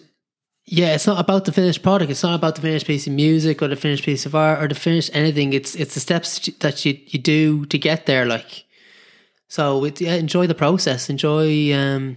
yeah, 0.64 0.94
it's 0.94 1.06
not 1.06 1.18
about 1.18 1.44
the 1.44 1.52
finished 1.52 1.82
product. 1.82 2.10
It's 2.10 2.22
not 2.22 2.34
about 2.34 2.54
the 2.54 2.62
finished 2.62 2.86
piece 2.86 3.06
of 3.06 3.12
music 3.12 3.60
or 3.60 3.68
the 3.68 3.76
finished 3.76 4.04
piece 4.04 4.26
of 4.26 4.34
art 4.34 4.62
or 4.62 4.68
the 4.68 4.74
finished 4.74 5.10
anything. 5.12 5.52
It's 5.52 5.74
it's 5.74 5.94
the 5.94 6.00
steps 6.00 6.48
that 6.60 6.84
you 6.84 6.98
you 7.06 7.18
do 7.18 7.66
to 7.66 7.78
get 7.78 8.06
there. 8.06 8.24
Like 8.24 8.64
so, 9.48 9.84
it, 9.84 10.00
yeah, 10.00 10.14
enjoy 10.14 10.46
the 10.46 10.54
process. 10.54 11.10
Enjoy. 11.10 11.74
Um, 11.74 12.16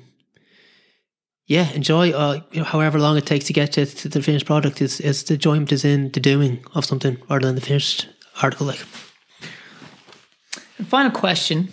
yeah, 1.47 1.69
enjoy 1.73 2.11
uh, 2.11 2.41
you 2.51 2.59
know, 2.59 2.65
however 2.65 2.99
long 2.99 3.17
it 3.17 3.25
takes 3.25 3.45
to 3.45 3.53
get 3.53 3.73
to, 3.73 3.85
to 3.85 4.09
the 4.09 4.21
finished 4.21 4.45
product. 4.45 4.81
Is 4.81 4.99
is 5.01 5.23
the 5.23 5.33
enjoyment 5.35 5.71
is 5.71 5.83
in 5.83 6.11
the 6.11 6.19
doing 6.19 6.63
of 6.75 6.85
something 6.85 7.17
rather 7.29 7.45
than 7.45 7.55
the 7.55 7.61
finished 7.61 8.07
article. 8.41 8.67
Like, 8.67 8.79
And 10.77 10.87
final 10.87 11.11
question: 11.11 11.69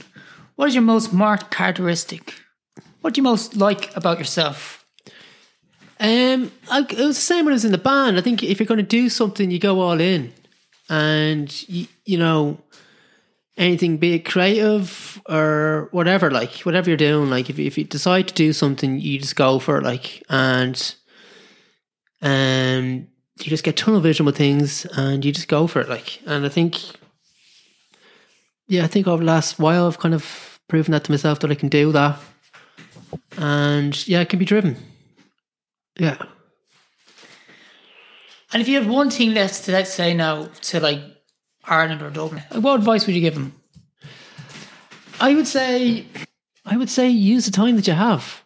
What 0.56 0.68
is 0.68 0.74
your 0.74 0.82
most 0.82 1.12
marked 1.12 1.50
characteristic? 1.50 2.34
What 3.02 3.14
do 3.14 3.18
you 3.18 3.22
most 3.24 3.56
like 3.56 3.94
about 3.94 4.18
yourself? 4.18 4.86
um, 6.02 6.50
I, 6.68 6.80
it 6.80 6.98
was 6.98 7.16
the 7.16 7.22
same 7.22 7.44
when 7.44 7.52
I 7.52 7.54
was 7.54 7.64
in 7.64 7.70
the 7.70 7.78
band. 7.78 8.18
I 8.18 8.22
think 8.22 8.42
if 8.42 8.58
you're 8.58 8.66
going 8.66 8.78
to 8.78 8.82
do 8.82 9.08
something, 9.08 9.52
you 9.52 9.60
go 9.60 9.80
all 9.80 10.00
in, 10.00 10.32
and 10.88 11.68
you, 11.68 11.86
you 12.04 12.18
know, 12.18 12.58
anything, 13.56 13.98
be 13.98 14.14
it 14.14 14.24
creative 14.24 15.22
or 15.28 15.88
whatever, 15.92 16.28
like 16.30 16.50
whatever 16.60 16.90
you're 16.90 16.96
doing, 16.96 17.30
like 17.30 17.48
if 17.48 17.58
if 17.58 17.78
you 17.78 17.84
decide 17.84 18.26
to 18.28 18.34
do 18.34 18.52
something, 18.52 18.98
you 18.98 19.20
just 19.20 19.36
go 19.36 19.60
for 19.60 19.78
it, 19.78 19.84
like, 19.84 20.24
and 20.28 20.96
um, 22.20 23.06
you 23.38 23.50
just 23.50 23.62
get 23.62 23.76
tunnel 23.76 24.00
vision 24.00 24.26
with 24.26 24.36
things, 24.36 24.86
and 24.96 25.24
you 25.24 25.30
just 25.30 25.46
go 25.46 25.68
for 25.68 25.80
it, 25.80 25.88
like, 25.88 26.20
and 26.26 26.44
I 26.44 26.48
think, 26.48 26.80
yeah, 28.66 28.82
I 28.82 28.88
think 28.88 29.06
over 29.06 29.22
the 29.22 29.30
last 29.30 29.60
while, 29.60 29.86
I've 29.86 30.00
kind 30.00 30.14
of 30.14 30.60
proven 30.66 30.90
that 30.92 31.04
to 31.04 31.12
myself 31.12 31.38
that 31.40 31.50
I 31.52 31.54
can 31.54 31.68
do 31.68 31.92
that, 31.92 32.18
and 33.36 34.06
yeah, 34.08 34.20
it 34.20 34.28
can 34.28 34.38
be 34.38 34.44
driven. 34.44 34.76
Yeah. 35.98 36.16
And 38.52 38.60
if 38.60 38.68
you 38.68 38.78
had 38.78 38.88
one 38.88 39.10
thing 39.10 39.34
left 39.34 39.64
to 39.64 39.72
let's 39.72 39.92
say 39.92 40.14
now 40.14 40.48
to 40.62 40.80
like 40.80 41.00
Ireland 41.64 42.02
or 42.02 42.10
Dublin, 42.10 42.42
what 42.52 42.78
advice 42.78 43.06
would 43.06 43.14
you 43.14 43.22
give 43.22 43.34
them? 43.34 43.54
I 45.20 45.34
would 45.34 45.46
say, 45.46 46.06
I 46.66 46.76
would 46.76 46.90
say, 46.90 47.08
use 47.08 47.46
the 47.46 47.52
time 47.52 47.76
that 47.76 47.86
you 47.86 47.92
have. 47.92 48.42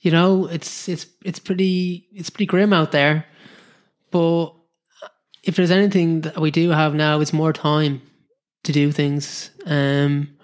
You 0.00 0.10
know, 0.10 0.46
it's 0.46 0.88
it's 0.88 1.06
it's 1.24 1.38
pretty 1.38 2.08
it's 2.12 2.30
pretty 2.30 2.46
grim 2.46 2.72
out 2.72 2.90
there, 2.90 3.26
but 4.10 4.52
if 5.42 5.56
there's 5.56 5.70
anything 5.70 6.22
that 6.22 6.38
we 6.40 6.50
do 6.50 6.70
have 6.70 6.94
now, 6.94 7.20
it's 7.20 7.32
more 7.32 7.52
time 7.52 8.02
to 8.64 8.72
do 8.72 8.92
things. 8.92 9.50
Um, 9.66 10.36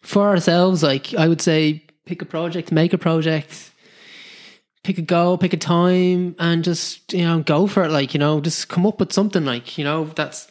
for 0.00 0.28
ourselves, 0.28 0.82
like 0.82 1.14
I 1.14 1.28
would 1.28 1.40
say, 1.40 1.84
pick 2.08 2.22
a 2.22 2.24
project, 2.24 2.72
make 2.72 2.92
a 2.92 2.98
project, 2.98 3.70
pick 4.82 4.98
a 4.98 5.02
goal, 5.02 5.38
pick 5.38 5.52
a 5.52 5.56
time, 5.56 6.34
and 6.38 6.64
just 6.64 7.12
you 7.12 7.24
know 7.24 7.40
go 7.40 7.66
for 7.66 7.84
it. 7.84 7.90
Like 7.90 8.14
you 8.14 8.20
know, 8.20 8.40
just 8.40 8.68
come 8.68 8.86
up 8.86 8.98
with 8.98 9.12
something. 9.12 9.44
Like 9.44 9.78
you 9.78 9.84
know, 9.84 10.04
that's 10.04 10.50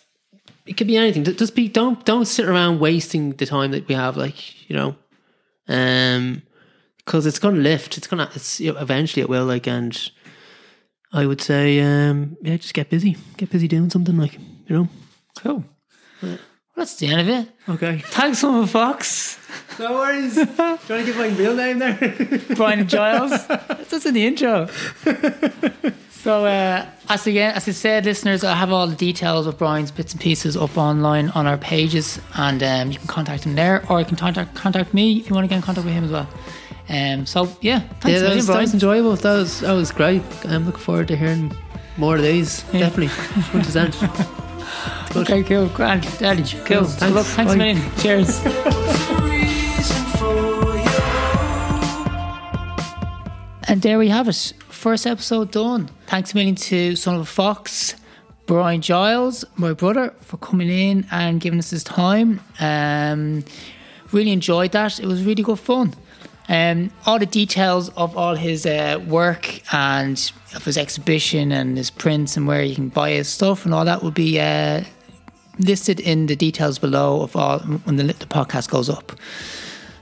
it 0.65 0.77
could 0.77 0.87
be 0.87 0.97
anything. 0.97 1.23
Just 1.23 1.55
be 1.55 1.67
don't 1.67 2.05
don't 2.05 2.25
sit 2.25 2.47
around 2.47 2.79
wasting 2.79 3.31
the 3.31 3.45
time 3.45 3.71
that 3.71 3.87
we 3.87 3.95
have. 3.95 4.15
Like 4.15 4.69
you 4.69 4.75
know, 4.75 4.95
um, 5.67 6.43
because 6.97 7.25
it's 7.25 7.39
gonna 7.39 7.57
lift. 7.59 7.97
It's 7.97 8.07
gonna. 8.07 8.29
It's 8.35 8.59
you 8.59 8.73
know, 8.73 8.79
eventually 8.79 9.21
it 9.21 9.29
will. 9.29 9.45
Like 9.45 9.67
and. 9.67 10.11
I 11.13 11.25
would 11.25 11.39
say, 11.39 11.79
um, 11.79 12.35
yeah, 12.41 12.57
just 12.57 12.73
get 12.73 12.89
busy. 12.89 13.15
Get 13.37 13.49
busy 13.49 13.69
doing 13.69 13.89
something, 13.89 14.17
like 14.17 14.33
you 14.33 14.75
know. 14.75 14.89
Cool. 15.39 15.63
Well, 16.21 16.37
that's 16.77 16.95
the 16.97 17.07
end 17.07 17.21
of 17.21 17.27
it. 17.27 17.49
Okay. 17.67 17.97
Thanks, 18.05 18.43
Mama 18.43 18.67
Fox. 18.67 19.39
No 19.79 19.93
worries. 19.93 20.35
Do 20.35 20.41
you 20.41 20.55
want 20.57 20.81
to 20.85 21.03
give 21.03 21.17
my 21.17 21.29
real 21.29 21.55
name 21.55 21.79
there? 21.79 22.15
Brian 22.55 22.87
Giles. 22.87 23.47
That's 23.47 24.05
in 24.05 24.13
the 24.13 24.27
intro. 24.27 24.67
so, 26.11 26.45
uh, 26.45 26.85
as 27.09 27.25
again, 27.25 27.55
as 27.55 27.67
I 27.67 27.71
said, 27.71 28.05
listeners, 28.05 28.43
I 28.43 28.53
have 28.53 28.71
all 28.71 28.85
the 28.85 28.95
details 28.95 29.47
of 29.47 29.57
Brian's 29.57 29.89
bits 29.89 30.13
and 30.13 30.21
pieces 30.21 30.55
up 30.55 30.77
online 30.77 31.29
on 31.29 31.47
our 31.47 31.57
pages, 31.57 32.21
and 32.35 32.61
um, 32.61 32.91
you 32.91 32.99
can 32.99 33.07
contact 33.07 33.45
him 33.45 33.55
there, 33.55 33.83
or 33.89 33.99
you 33.99 34.05
can 34.05 34.15
contact 34.15 34.53
contact 34.53 34.93
me 34.93 35.17
if 35.17 35.29
you 35.29 35.33
want 35.33 35.45
to 35.45 35.49
get 35.49 35.55
in 35.55 35.63
contact 35.63 35.83
with 35.83 35.95
him 35.95 36.03
as 36.03 36.11
well. 36.11 36.29
Um, 36.89 37.25
so 37.25 37.45
yeah, 37.61 37.79
thanks 37.79 38.05
yeah, 38.05 38.19
that, 38.19 38.35
was, 38.35 38.45
that 38.45 38.61
was 38.61 38.73
enjoyable. 38.75 39.15
That 39.15 39.33
was 39.33 39.61
that 39.61 39.73
was 39.73 39.91
great. 39.91 40.21
I'm 40.45 40.67
looking 40.67 40.79
forward 40.79 41.07
to 41.07 41.15
hearing 41.17 41.51
more 41.97 42.17
of 42.17 42.21
these. 42.21 42.63
Yeah. 42.71 42.81
Definitely, 42.81 43.07
100. 43.63 44.46
Okay, 45.15 45.43
kill 45.43 45.67
heel 45.67 45.85
aan, 45.85 46.01
kill. 46.01 46.35
Cool. 46.65 46.85
Thanks, 46.85 47.27
Thanks 47.33 47.55
million. 47.55 47.81
Cheers. 47.97 48.41
and 53.67 53.81
there 53.81 53.97
we 53.97 54.09
have 54.09 54.27
it. 54.27 54.53
First 54.69 55.07
episode 55.07 55.51
done. 55.51 55.89
Thanks 56.07 56.33
a 56.33 56.35
million 56.35 56.55
to 56.55 56.95
Son 56.95 57.15
of 57.15 57.21
a 57.21 57.25
Fox, 57.25 57.95
Brian 58.45 58.81
Giles, 58.81 59.43
my 59.55 59.73
brother, 59.73 60.13
for 60.21 60.37
coming 60.37 60.69
in 60.69 61.07
and 61.11 61.41
giving 61.41 61.59
us 61.59 61.71
his 61.71 61.83
time. 61.83 62.39
Um, 62.59 63.43
really 64.11 64.31
enjoyed 64.31 64.71
that. 64.71 64.99
It 64.99 65.05
was 65.05 65.23
really 65.23 65.43
good 65.43 65.59
fun. 65.59 65.93
Um, 66.49 66.91
all 67.05 67.19
the 67.19 67.25
details 67.25 67.89
of 67.97 68.15
all 68.15 68.35
his 68.35 68.65
uh, 68.65 69.03
work 69.07 69.61
and 69.73 70.31
of 70.55 70.63
his 70.63 70.77
exhibition 70.77 71.51
and 71.51 71.77
his 71.77 71.89
prints 71.89 72.37
and 72.37 72.47
where 72.47 72.63
you 72.63 72.75
can 72.75 72.89
buy 72.89 73.11
his 73.11 73.27
stuff 73.27 73.65
and 73.65 73.73
all 73.73 73.83
that 73.83 74.01
will 74.01 74.11
be 74.11 74.39
uh, 74.39 74.83
listed 75.59 75.99
in 75.99 76.27
the 76.27 76.35
details 76.35 76.79
below 76.79 77.21
of 77.21 77.35
all 77.35 77.59
when 77.59 77.97
the, 77.97 78.03
the 78.03 78.25
podcast 78.25 78.69
goes 78.69 78.89
up. 78.89 79.11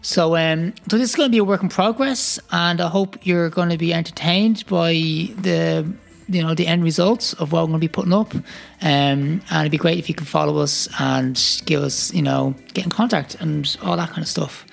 So, 0.02 0.36
um, 0.36 0.74
so 0.88 1.00
this 1.00 1.10
is 1.10 1.16
going 1.16 1.30
to 1.30 1.32
be 1.32 1.40
a 1.40 1.44
work 1.44 1.64
in 1.64 1.70
progress, 1.70 2.38
and 2.52 2.80
I 2.80 2.90
hope 2.90 3.18
you're 3.26 3.50
going 3.50 3.70
to 3.70 3.78
be 3.78 3.92
entertained 3.92 4.64
by 4.68 4.92
the, 4.94 5.92
you 6.30 6.44
know, 6.44 6.54
the 6.54 6.68
end 6.68 6.84
results 6.84 7.34
of 7.34 7.52
what 7.52 7.62
I'm 7.62 7.70
going 7.70 7.82
to 7.82 7.88
be 7.88 7.88
putting 7.88 8.14
up. 8.14 8.36
Um, 8.36 8.44
and 8.82 9.62
it'd 9.62 9.72
be 9.72 9.80
great 9.80 9.98
if 9.98 10.08
you 10.08 10.14
could 10.14 10.28
follow 10.28 10.60
us 10.60 10.88
and 11.00 11.42
give 11.66 11.82
us, 11.82 12.14
you 12.14 12.22
know, 12.22 12.54
get 12.76 12.84
in 12.84 12.92
contact 12.92 13.34
and 13.42 13.76
all 13.82 13.98
that 13.98 14.10
kind 14.10 14.22
of 14.22 14.28
stuff. 14.28 14.64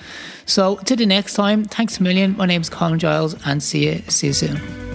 So, 0.52 0.76
till 0.84 0.98
the 0.98 1.06
next 1.06 1.32
time, 1.32 1.64
thanks 1.64 1.98
a 1.98 2.02
million. 2.02 2.36
My 2.36 2.44
name's 2.44 2.68
Colin 2.68 2.98
Giles, 2.98 3.34
and 3.46 3.62
see 3.62 3.88
you, 3.88 4.02
see 4.08 4.26
you 4.26 4.32
soon. 4.34 4.91